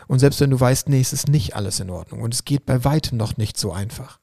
Und 0.08 0.20
selbst 0.20 0.40
wenn 0.40 0.50
du 0.50 0.60
weißt, 0.60 0.90
nee, 0.90 1.02
es 1.02 1.14
ist 1.14 1.28
nicht 1.28 1.56
alles 1.56 1.80
in 1.80 1.90
Ordnung 1.90 2.22
und 2.22 2.34
es 2.34 2.46
geht 2.46 2.66
bei 2.66 2.84
weitem 2.84 3.18
noch 3.18 3.38
nicht 3.38 3.58
so 3.58 3.72
einfach. 3.72 4.20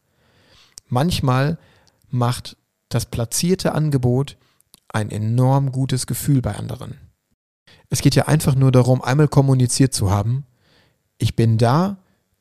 Manchmal 0.88 1.58
macht 2.08 2.56
das 2.88 3.06
platzierte 3.06 3.72
Angebot 3.72 4.36
ein 4.96 5.10
enorm 5.10 5.72
gutes 5.72 6.06
Gefühl 6.06 6.40
bei 6.40 6.56
anderen. 6.56 6.98
Es 7.90 8.00
geht 8.00 8.14
ja 8.14 8.26
einfach 8.26 8.54
nur 8.54 8.72
darum, 8.72 9.02
einmal 9.02 9.28
kommuniziert 9.28 9.92
zu 9.92 10.10
haben, 10.10 10.44
ich 11.18 11.36
bin 11.36 11.58
da, 11.58 11.98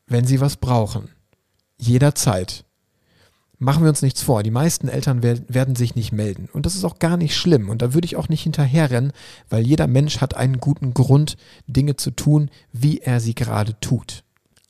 wenn 0.07 0.25
Sie 0.25 0.41
was 0.41 0.57
brauchen. 0.57 1.09
Jederzeit. 1.77 2.65
Machen 3.57 3.83
wir 3.83 3.89
uns 3.89 4.01
nichts 4.01 4.21
vor, 4.21 4.43
die 4.43 4.51
meisten 4.51 4.89
Eltern 4.89 5.23
werden 5.23 5.75
sich 5.75 5.95
nicht 5.95 6.11
melden. 6.11 6.49
Und 6.51 6.65
das 6.65 6.75
ist 6.75 6.83
auch 6.83 6.99
gar 6.99 7.15
nicht 7.15 7.35
schlimm. 7.35 7.69
Und 7.69 7.81
da 7.81 7.93
würde 7.93 8.05
ich 8.05 8.17
auch 8.17 8.27
nicht 8.27 8.43
hinterherrennen, 8.43 9.13
weil 9.49 9.65
jeder 9.65 9.87
Mensch 9.87 10.19
hat 10.19 10.35
einen 10.35 10.59
guten 10.59 10.93
Grund, 10.93 11.37
Dinge 11.67 11.95
zu 11.95 12.11
tun, 12.11 12.49
wie 12.73 12.99
er 12.99 13.21
sie 13.21 13.33
gerade 13.33 13.79
tut. 13.79 14.24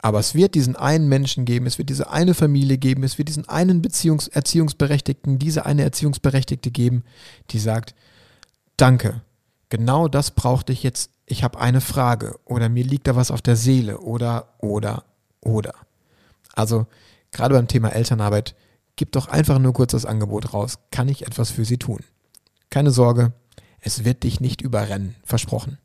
Aber 0.06 0.20
es 0.20 0.36
wird 0.36 0.54
diesen 0.54 0.76
einen 0.76 1.08
Menschen 1.08 1.46
geben, 1.46 1.66
es 1.66 1.80
wird 1.80 1.90
diese 1.90 2.12
eine 2.12 2.36
Familie 2.36 2.78
geben, 2.78 3.02
es 3.04 3.18
wird 3.18 3.28
diesen 3.28 3.50
einen 3.50 3.82
Beziehungs 3.82 4.28
Erziehungsberechtigten, 4.28 5.40
diese 5.40 5.66
eine 5.66 5.82
Erziehungsberechtigte 5.82 6.70
geben, 6.70 7.04
die 7.50 7.58
sagt, 7.58 7.96
danke, 8.78 9.22
genau 9.70 10.08
das 10.08 10.30
brauchte 10.30 10.74
ich 10.74 10.84
jetzt, 10.84 11.10
ich 11.26 11.44
habe 11.44 11.60
eine 11.60 11.82
Frage 11.82 12.38
oder 12.46 12.70
mir 12.70 12.84
liegt 12.84 13.08
da 13.08 13.16
was 13.16 13.32
auf 13.32 13.42
der 13.42 13.56
Seele 13.56 13.98
oder, 14.00 14.54
oder, 14.60 15.06
oder. 15.42 15.74
Also 16.54 16.86
gerade 17.32 17.56
beim 17.56 17.68
Thema 17.68 17.90
Elternarbeit 17.90 18.56
Gib 18.96 19.12
doch 19.12 19.28
einfach 19.28 19.60
nur 19.60 19.74
kurz 19.74 19.92
das 19.92 20.06
Angebot 20.06 20.54
raus. 20.54 20.80
Kann 20.92 21.10
ich 21.10 21.28
etwas 21.28 21.52
für 21.52 21.66
Sie 21.66 21.78
tun? 21.78 22.00
Keine 22.70 22.92
Sorge, 22.92 23.34
es 23.82 24.06
wird 24.06 24.24
dich 24.24 24.40
nicht 24.40 24.62
überrennen, 24.62 25.16
versprochen. 25.26 25.78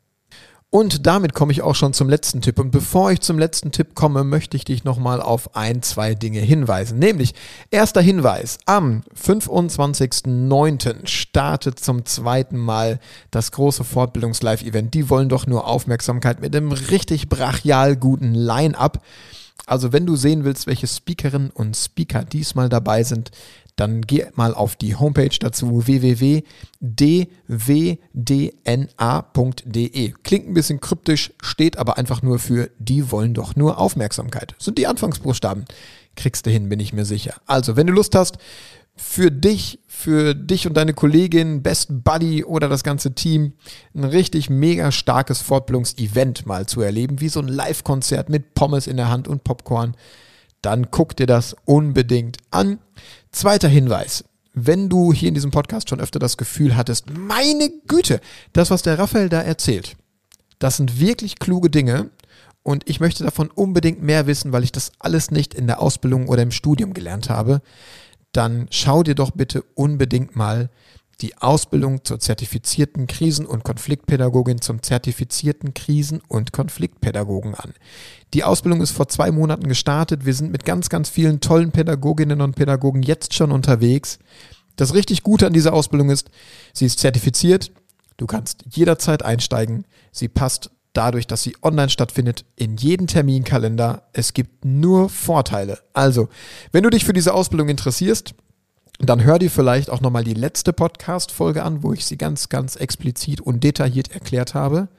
Und 0.73 1.05
damit 1.05 1.33
komme 1.33 1.51
ich 1.51 1.63
auch 1.63 1.75
schon 1.75 1.91
zum 1.91 2.07
letzten 2.07 2.39
Tipp. 2.39 2.57
Und 2.57 2.71
bevor 2.71 3.11
ich 3.11 3.19
zum 3.19 3.37
letzten 3.37 3.73
Tipp 3.73 3.93
komme, 3.93 4.23
möchte 4.23 4.55
ich 4.55 4.63
dich 4.63 4.85
nochmal 4.85 5.21
auf 5.21 5.53
ein, 5.53 5.81
zwei 5.81 6.15
Dinge 6.15 6.39
hinweisen. 6.39 6.97
Nämlich, 6.97 7.35
erster 7.71 7.99
Hinweis, 7.99 8.57
am 8.65 9.03
25.09. 9.21 11.07
startet 11.07 11.77
zum 11.77 12.05
zweiten 12.05 12.57
Mal 12.57 13.01
das 13.31 13.51
große 13.51 13.83
Fortbildungs-Live-Event. 13.83 14.93
Die 14.93 15.09
wollen 15.09 15.27
doch 15.27 15.45
nur 15.45 15.67
Aufmerksamkeit 15.67 16.39
mit 16.39 16.55
einem 16.55 16.71
richtig 16.71 17.27
brachial 17.27 17.97
guten 17.97 18.33
Line-up. 18.33 19.03
Also 19.65 19.91
wenn 19.91 20.05
du 20.05 20.15
sehen 20.15 20.45
willst, 20.45 20.67
welche 20.67 20.87
Speakerinnen 20.87 21.49
und 21.49 21.75
Speaker 21.75 22.23
diesmal 22.23 22.69
dabei 22.69 23.03
sind, 23.03 23.31
dann 23.75 24.01
geh 24.01 24.25
mal 24.35 24.53
auf 24.53 24.75
die 24.75 24.95
Homepage 24.95 25.35
dazu 25.39 25.87
www.dwdna.de. 25.87 26.43
Klingt 30.23 30.47
ein 30.47 30.53
bisschen 30.53 30.81
kryptisch, 30.81 31.33
steht 31.41 31.77
aber 31.77 31.97
einfach 31.97 32.21
nur 32.21 32.39
für 32.39 32.69
die 32.79 33.11
wollen 33.11 33.33
doch 33.33 33.55
nur 33.55 33.77
Aufmerksamkeit. 33.77 34.55
Sind 34.59 34.77
die 34.77 34.87
Anfangsbuchstaben. 34.87 35.65
Kriegst 36.15 36.45
du 36.45 36.51
hin, 36.51 36.69
bin 36.69 36.79
ich 36.79 36.93
mir 36.93 37.05
sicher. 37.05 37.35
Also, 37.45 37.75
wenn 37.75 37.87
du 37.87 37.93
Lust 37.93 38.15
hast, 38.15 38.37
für 38.95 39.31
dich, 39.31 39.79
für 39.87 40.35
dich 40.35 40.67
und 40.67 40.75
deine 40.75 40.93
Kollegin, 40.93 41.63
Best 41.63 42.03
Buddy 42.03 42.43
oder 42.43 42.69
das 42.69 42.83
ganze 42.83 43.15
Team 43.15 43.53
ein 43.95 44.03
richtig 44.03 44.49
mega 44.49 44.91
starkes 44.91 45.41
Fortbildungsevent 45.41 46.45
mal 46.45 46.65
zu 46.67 46.81
erleben, 46.81 47.19
wie 47.19 47.29
so 47.29 47.39
ein 47.39 47.47
Live-Konzert 47.47 48.29
mit 48.29 48.53
Pommes 48.53 48.87
in 48.87 48.97
der 48.97 49.09
Hand 49.09 49.27
und 49.27 49.43
Popcorn, 49.43 49.95
dann 50.61 50.91
guck 50.91 51.15
dir 51.15 51.27
das 51.27 51.55
unbedingt 51.65 52.37
an. 52.51 52.79
Zweiter 53.31 53.67
Hinweis. 53.67 54.23
Wenn 54.53 54.89
du 54.89 55.13
hier 55.13 55.29
in 55.29 55.33
diesem 55.33 55.51
Podcast 55.51 55.89
schon 55.89 56.01
öfter 56.01 56.19
das 56.19 56.37
Gefühl 56.37 56.75
hattest, 56.75 57.09
meine 57.09 57.71
Güte, 57.87 58.19
das, 58.53 58.69
was 58.69 58.81
der 58.81 58.99
Raphael 58.99 59.29
da 59.29 59.41
erzählt, 59.41 59.95
das 60.59 60.77
sind 60.77 60.99
wirklich 60.99 61.39
kluge 61.39 61.69
Dinge 61.69 62.09
und 62.63 62.87
ich 62.87 62.99
möchte 62.99 63.23
davon 63.23 63.49
unbedingt 63.49 64.03
mehr 64.03 64.27
wissen, 64.27 64.51
weil 64.51 64.63
ich 64.63 64.71
das 64.71 64.91
alles 64.99 65.31
nicht 65.31 65.53
in 65.53 65.67
der 65.67 65.81
Ausbildung 65.81 66.27
oder 66.27 66.43
im 66.43 66.51
Studium 66.51 66.93
gelernt 66.93 67.29
habe, 67.29 67.61
dann 68.33 68.67
schau 68.69 69.03
dir 69.03 69.15
doch 69.15 69.31
bitte 69.31 69.63
unbedingt 69.73 70.35
mal 70.35 70.69
die 71.21 71.37
Ausbildung 71.37 72.03
zur 72.03 72.19
zertifizierten 72.19 73.07
Krisen- 73.07 73.45
und 73.45 73.63
Konfliktpädagogin 73.63 74.61
zum 74.61 74.81
zertifizierten 74.81 75.73
Krisen- 75.73 76.21
und 76.27 76.51
Konfliktpädagogen 76.51 77.55
an. 77.55 77.73
Die 78.33 78.43
Ausbildung 78.43 78.81
ist 78.81 78.91
vor 78.91 79.07
zwei 79.07 79.31
Monaten 79.31 79.67
gestartet. 79.67 80.25
Wir 80.25 80.33
sind 80.33 80.51
mit 80.51 80.65
ganz, 80.65 80.89
ganz 80.89 81.09
vielen 81.09 81.39
tollen 81.39 81.71
Pädagoginnen 81.71 82.41
und 82.41 82.55
Pädagogen 82.55 83.03
jetzt 83.03 83.33
schon 83.33 83.51
unterwegs. 83.51 84.19
Das 84.75 84.93
richtig 84.93 85.23
Gute 85.23 85.47
an 85.47 85.53
dieser 85.53 85.73
Ausbildung 85.73 86.09
ist, 86.09 86.29
sie 86.73 86.85
ist 86.85 86.99
zertifiziert. 86.99 87.71
Du 88.17 88.25
kannst 88.25 88.63
jederzeit 88.69 89.23
einsteigen. 89.23 89.85
Sie 90.11 90.27
passt 90.27 90.71
dadurch, 90.93 91.27
dass 91.27 91.43
sie 91.43 91.55
online 91.61 91.89
stattfindet, 91.89 92.45
in 92.55 92.77
jeden 92.77 93.07
Terminkalender. 93.07 94.03
Es 94.13 94.33
gibt 94.33 94.65
nur 94.65 95.09
Vorteile. 95.09 95.79
Also, 95.93 96.29
wenn 96.71 96.83
du 96.83 96.89
dich 96.89 97.05
für 97.05 97.13
diese 97.13 97.33
Ausbildung 97.33 97.69
interessierst, 97.69 98.33
dann 99.09 99.23
hör 99.23 99.39
dir 99.39 99.49
vielleicht 99.49 99.89
auch 99.89 100.01
nochmal 100.01 100.23
die 100.23 100.33
letzte 100.33 100.73
Podcast-Folge 100.73 101.63
an, 101.63 101.83
wo 101.83 101.93
ich 101.93 102.05
sie 102.05 102.17
ganz, 102.17 102.49
ganz 102.49 102.75
explizit 102.75 103.41
und 103.41 103.63
detailliert 103.63 104.11
erklärt 104.11 104.53
habe. 104.53 104.89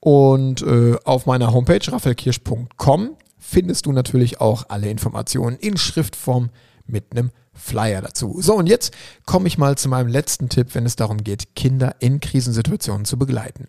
Und 0.00 0.62
äh, 0.62 0.96
auf 1.04 1.26
meiner 1.26 1.52
Homepage 1.52 1.92
raffelkirsch.com 1.92 3.16
findest 3.38 3.86
du 3.86 3.92
natürlich 3.92 4.40
auch 4.40 4.64
alle 4.68 4.88
Informationen 4.88 5.56
in 5.56 5.76
Schriftform 5.76 6.50
mit 6.86 7.12
einem 7.12 7.30
Flyer 7.52 8.00
dazu. 8.00 8.40
So, 8.40 8.54
und 8.54 8.66
jetzt 8.68 8.94
komme 9.26 9.46
ich 9.46 9.58
mal 9.58 9.76
zu 9.76 9.88
meinem 9.88 10.08
letzten 10.08 10.48
Tipp, 10.48 10.74
wenn 10.74 10.86
es 10.86 10.96
darum 10.96 11.18
geht, 11.18 11.54
Kinder 11.54 11.96
in 12.00 12.20
Krisensituationen 12.20 13.04
zu 13.04 13.18
begleiten. 13.18 13.68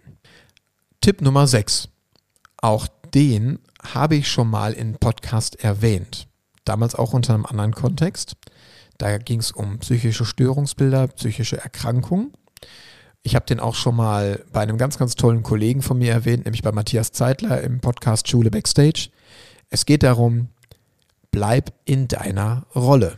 Tipp 1.01 1.22
Nummer 1.22 1.48
6. 1.48 1.89
Auch 2.57 2.88
den 3.13 3.60
habe 3.83 4.15
ich 4.15 4.29
schon 4.29 4.50
mal 4.50 4.74
in 4.74 4.95
Podcast 4.95 5.62
erwähnt. 5.63 6.27
Damals 6.65 6.95
auch 6.95 7.13
unter 7.13 7.33
einem 7.33 7.45
anderen 7.45 7.74
Kontext. 7.74 8.38
Da 8.98 9.18
ging 9.18 9.40
es 9.40 9.52
um 9.52 9.80
psychische 9.80 10.26
Störungsbilder, 10.26 11.08
psychische 11.08 11.58
Erkrankungen. 11.58 12.32
Ich 13.24 13.36
habe 13.36 13.46
den 13.46 13.60
auch 13.60 13.76
schon 13.76 13.96
mal 13.96 14.44
bei 14.52 14.62
einem 14.62 14.78
ganz, 14.78 14.98
ganz 14.98 15.16
tollen 15.16 15.44
Kollegen 15.44 15.82
von 15.82 15.98
mir 15.98 16.12
erwähnt, 16.12 16.46
nämlich 16.46 16.62
bei 16.62 16.72
Matthias 16.72 17.12
Zeitler 17.14 17.62
im 17.62 17.80
Podcast 17.80 18.28
Schule 18.28 18.52
Backstage. 18.52 19.10
Es 19.70 19.86
geht 19.86 20.03
darum, 20.03 20.50
bleib 21.32 21.72
in 21.86 22.08
deiner 22.08 22.66
Rolle. 22.75 23.18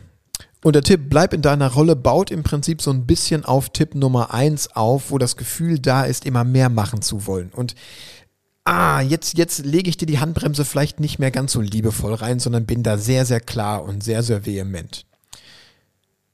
Und 0.62 0.74
der 0.74 0.82
Tipp, 0.82 1.02
bleib 1.08 1.32
in 1.32 1.42
deiner 1.42 1.72
Rolle, 1.72 1.96
baut 1.96 2.30
im 2.30 2.42
Prinzip 2.42 2.82
so 2.82 2.90
ein 2.90 3.06
bisschen 3.06 3.44
auf 3.44 3.70
Tipp 3.70 3.94
Nummer 3.94 4.32
1 4.32 4.74
auf, 4.74 5.10
wo 5.10 5.18
das 5.18 5.36
Gefühl 5.36 5.78
da 5.78 6.04
ist, 6.04 6.24
immer 6.24 6.44
mehr 6.44 6.68
machen 6.68 7.02
zu 7.02 7.26
wollen. 7.26 7.50
Und 7.50 7.74
ah, 8.64 9.00
jetzt, 9.00 9.38
jetzt 9.38 9.64
lege 9.64 9.88
ich 9.88 9.96
dir 9.96 10.06
die 10.06 10.18
Handbremse 10.18 10.64
vielleicht 10.64 10.98
nicht 11.00 11.18
mehr 11.18 11.30
ganz 11.30 11.52
so 11.52 11.60
liebevoll 11.60 12.14
rein, 12.14 12.40
sondern 12.40 12.66
bin 12.66 12.82
da 12.82 12.96
sehr, 12.98 13.24
sehr 13.24 13.40
klar 13.40 13.84
und 13.84 14.02
sehr, 14.02 14.22
sehr 14.22 14.46
vehement 14.46 15.05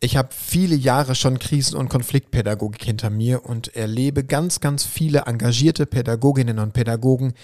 ich 0.04 0.16
habe 0.16 0.30
viele 0.32 0.74
Jahre 0.74 1.14
schon 1.14 1.38
Krisen- 1.38 1.76
und 1.76 1.88
Konfliktpädagogik 1.88 2.84
hinter 2.84 3.08
mir 3.08 3.44
und 3.44 3.76
erlebe 3.76 4.24
ganz, 4.24 4.58
ganz 4.58 4.84
viele 4.84 5.26
engagierte 5.26 5.86
Pädagoginnen 5.86 6.58
und 6.58 6.72
Pädagogen, 6.72 7.34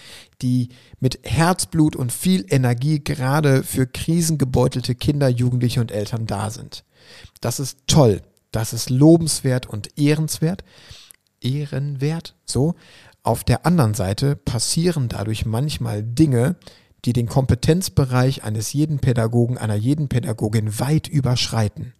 die 0.41 0.67
mit 0.99 1.21
Herzblut 1.23 1.95
und 1.95 2.11
viel 2.11 2.45
Energie 2.49 3.01
gerade 3.01 3.63
für 3.63 3.87
krisengebeutelte 3.87 4.93
Kinder, 4.93 5.29
Jugendliche 5.29 5.79
und 5.79 5.93
Eltern 5.93 6.25
da 6.27 6.49
sind. 6.49 6.83
Das 7.39 7.61
ist 7.61 7.77
toll, 7.87 8.21
das 8.51 8.73
ist 8.73 8.89
lobenswert 8.89 9.67
und 9.67 9.97
ehrenswert. 9.97 10.65
Ehrenwert, 11.39 12.35
so. 12.43 12.75
Auf 13.23 13.45
der 13.45 13.65
anderen 13.65 13.93
Seite 13.93 14.35
passieren 14.35 15.07
dadurch 15.07 15.45
manchmal 15.45 16.03
Dinge, 16.03 16.57
die 17.05 17.13
den 17.13 17.27
Kompetenzbereich 17.27 18.43
eines 18.43 18.73
jeden 18.73 18.99
Pädagogen, 18.99 19.57
einer 19.57 19.75
jeden 19.75 20.09
Pädagogin 20.09 20.77
weit 20.77 21.07
überschreiten. 21.07 21.93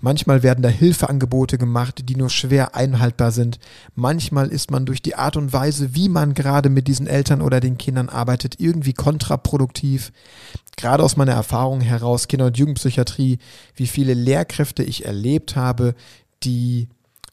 Manchmal 0.00 0.42
werden 0.42 0.62
da 0.62 0.68
Hilfeangebote 0.68 1.58
gemacht, 1.58 2.02
die 2.08 2.16
nur 2.16 2.28
schwer 2.28 2.74
einhaltbar 2.74 3.32
sind. 3.32 3.58
Manchmal 3.94 4.48
ist 4.48 4.70
man 4.70 4.84
durch 4.84 5.00
die 5.00 5.14
Art 5.14 5.36
und 5.36 5.52
Weise, 5.52 5.94
wie 5.94 6.08
man 6.08 6.34
gerade 6.34 6.68
mit 6.68 6.88
diesen 6.88 7.06
Eltern 7.06 7.40
oder 7.40 7.60
den 7.60 7.78
Kindern 7.78 8.08
arbeitet, 8.08 8.60
irgendwie 8.60 8.92
kontraproduktiv. 8.92 10.12
Gerade 10.76 11.02
aus 11.02 11.16
meiner 11.16 11.32
Erfahrung 11.32 11.80
heraus, 11.80 12.28
Kinder- 12.28 12.46
und 12.46 12.58
Jugendpsychiatrie, 12.58 13.38
wie 13.74 13.86
viele 13.86 14.14
Lehrkräfte 14.14 14.82
ich 14.82 15.06
erlebt 15.06 15.56
habe, 15.56 15.94
die, 16.42 16.88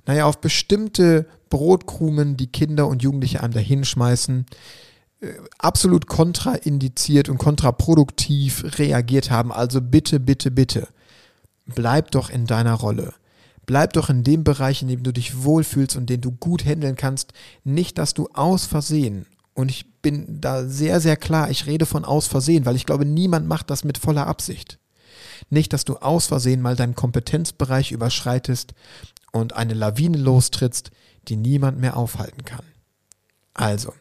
naja, 0.05 0.25
auf 0.25 0.39
bestimmte 0.39 1.25
Brotkrumen, 1.49 2.37
die 2.37 2.47
Kinder 2.47 2.87
und 2.87 3.03
Jugendliche 3.03 3.43
einem 3.43 3.53
dahinschmeißen, 3.53 4.45
äh, 5.19 5.27
absolut 5.57 6.07
kontraindiziert 6.07 7.27
und 7.27 7.37
kontraproduktiv 7.37 8.79
reagiert 8.79 9.29
haben. 9.29 9.51
Also 9.51 9.81
bitte, 9.81 10.21
bitte, 10.21 10.49
bitte 10.49 10.87
bleib 11.65 12.11
doch 12.11 12.29
in 12.29 12.45
deiner 12.45 12.73
Rolle. 12.73 13.13
Bleib 13.65 13.93
doch 13.93 14.09
in 14.09 14.23
dem 14.23 14.43
Bereich, 14.43 14.81
in 14.81 14.89
dem 14.89 15.03
du 15.03 15.13
dich 15.13 15.43
wohlfühlst 15.43 15.95
und 15.95 16.09
den 16.09 16.21
du 16.21 16.31
gut 16.31 16.65
handeln 16.65 16.95
kannst. 16.95 17.31
Nicht, 17.63 17.97
dass 17.97 18.13
du 18.13 18.27
aus 18.33 18.65
Versehen, 18.65 19.25
und 19.53 19.69
ich 19.69 20.01
bin 20.01 20.41
da 20.41 20.65
sehr, 20.65 20.99
sehr 20.99 21.15
klar, 21.15 21.49
ich 21.49 21.65
rede 21.65 21.85
von 21.85 22.05
aus 22.05 22.27
Versehen, 22.27 22.65
weil 22.65 22.75
ich 22.75 22.85
glaube, 22.85 23.05
niemand 23.05 23.47
macht 23.47 23.69
das 23.69 23.83
mit 23.83 23.97
voller 23.97 24.27
Absicht. 24.27 24.79
Nicht, 25.49 25.73
dass 25.73 25.85
du 25.85 25.97
aus 25.97 26.27
Versehen 26.27 26.61
mal 26.61 26.75
deinen 26.75 26.95
Kompetenzbereich 26.95 27.91
überschreitest 27.91 28.73
und 29.31 29.53
eine 29.53 29.73
Lawine 29.73 30.17
lostrittst, 30.17 30.91
die 31.27 31.35
niemand 31.35 31.79
mehr 31.79 31.97
aufhalten 31.97 32.43
kann. 32.45 32.65
Also, 33.53 33.93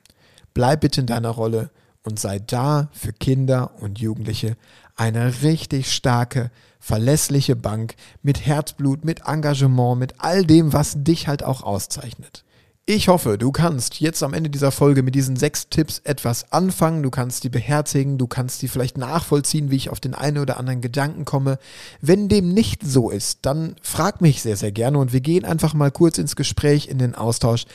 bleib 0.55 0.81
bitte 0.81 1.03
in 1.03 1.07
deiner 1.07 1.31
Rolle 1.31 1.70
und 2.02 2.18
sei 2.18 2.38
da 2.38 2.88
für 2.92 3.12
Kinder 3.12 3.72
und 3.80 4.00
Jugendliche 4.00 4.56
eine 4.96 5.42
richtig 5.42 5.92
starke, 5.92 6.50
verlässliche 6.80 7.56
Bank 7.56 7.94
mit 8.22 8.44
Herzblut, 8.44 9.04
mit 9.04 9.22
Engagement, 9.26 9.98
mit 9.98 10.14
all 10.18 10.44
dem, 10.44 10.72
was 10.72 10.94
dich 10.96 11.28
halt 11.28 11.44
auch 11.44 11.62
auszeichnet. 11.62 12.44
Ich 12.84 13.06
hoffe, 13.06 13.38
du 13.38 13.52
kannst 13.52 14.00
jetzt 14.00 14.24
am 14.24 14.34
Ende 14.34 14.50
dieser 14.50 14.72
Folge 14.72 15.04
mit 15.04 15.14
diesen 15.14 15.36
sechs 15.36 15.68
Tipps 15.68 16.00
etwas 16.00 16.50
anfangen. 16.52 17.04
Du 17.04 17.10
kannst 17.10 17.44
die 17.44 17.48
beherzigen, 17.48 18.18
du 18.18 18.26
kannst 18.26 18.60
die 18.60 18.66
vielleicht 18.66 18.98
nachvollziehen, 18.98 19.70
wie 19.70 19.76
ich 19.76 19.90
auf 19.90 20.00
den 20.00 20.14
einen 20.14 20.38
oder 20.38 20.58
anderen 20.58 20.80
Gedanken 20.80 21.24
komme. 21.24 21.60
Wenn 22.00 22.28
dem 22.28 22.52
nicht 22.52 22.82
so 22.84 23.10
ist, 23.10 23.38
dann 23.42 23.76
frag 23.82 24.20
mich 24.20 24.42
sehr, 24.42 24.56
sehr 24.56 24.72
gerne 24.72 24.98
und 24.98 25.12
wir 25.12 25.20
gehen 25.20 25.44
einfach 25.44 25.74
mal 25.74 25.92
kurz 25.92 26.18
ins 26.18 26.34
Gespräch, 26.34 26.88
in 26.88 26.98
den 26.98 27.14
Austausch. 27.14 27.66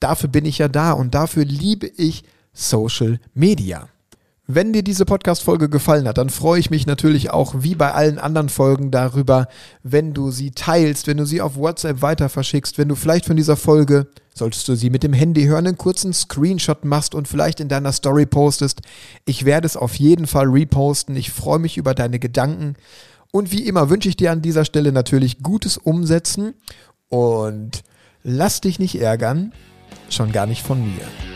Dafür 0.00 0.28
bin 0.28 0.44
ich 0.44 0.58
ja 0.58 0.66
da 0.66 0.90
und 0.90 1.14
dafür 1.14 1.44
liebe 1.44 1.86
ich 1.86 2.24
Social 2.56 3.20
Media. 3.34 3.88
Wenn 4.48 4.72
dir 4.72 4.84
diese 4.84 5.04
Podcast-Folge 5.04 5.68
gefallen 5.68 6.06
hat, 6.06 6.18
dann 6.18 6.30
freue 6.30 6.60
ich 6.60 6.70
mich 6.70 6.86
natürlich 6.86 7.30
auch 7.30 7.54
wie 7.58 7.74
bei 7.74 7.92
allen 7.92 8.18
anderen 8.18 8.48
Folgen 8.48 8.92
darüber, 8.92 9.48
wenn 9.82 10.14
du 10.14 10.30
sie 10.30 10.52
teilst, 10.52 11.08
wenn 11.08 11.16
du 11.16 11.26
sie 11.26 11.40
auf 11.40 11.56
WhatsApp 11.56 12.00
weiter 12.00 12.28
verschickst, 12.28 12.78
wenn 12.78 12.88
du 12.88 12.94
vielleicht 12.94 13.26
von 13.26 13.36
dieser 13.36 13.56
Folge, 13.56 14.06
solltest 14.34 14.68
du 14.68 14.76
sie 14.76 14.88
mit 14.88 15.02
dem 15.02 15.12
Handy 15.12 15.46
hören, 15.46 15.66
einen 15.66 15.76
kurzen 15.76 16.12
Screenshot 16.12 16.84
machst 16.84 17.14
und 17.14 17.26
vielleicht 17.26 17.58
in 17.58 17.68
deiner 17.68 17.90
Story 17.90 18.24
postest. 18.24 18.82
Ich 19.24 19.44
werde 19.44 19.66
es 19.66 19.76
auf 19.76 19.96
jeden 19.96 20.28
Fall 20.28 20.46
reposten. 20.46 21.16
Ich 21.16 21.32
freue 21.32 21.58
mich 21.58 21.76
über 21.76 21.92
deine 21.92 22.20
Gedanken. 22.20 22.76
Und 23.32 23.50
wie 23.50 23.66
immer 23.66 23.90
wünsche 23.90 24.08
ich 24.08 24.16
dir 24.16 24.30
an 24.30 24.42
dieser 24.42 24.64
Stelle 24.64 24.92
natürlich 24.92 25.42
gutes 25.42 25.76
Umsetzen 25.76 26.54
und 27.08 27.82
lass 28.22 28.60
dich 28.60 28.78
nicht 28.78 29.00
ärgern, 29.00 29.52
schon 30.08 30.30
gar 30.30 30.46
nicht 30.46 30.62
von 30.62 30.80
mir. 30.80 31.35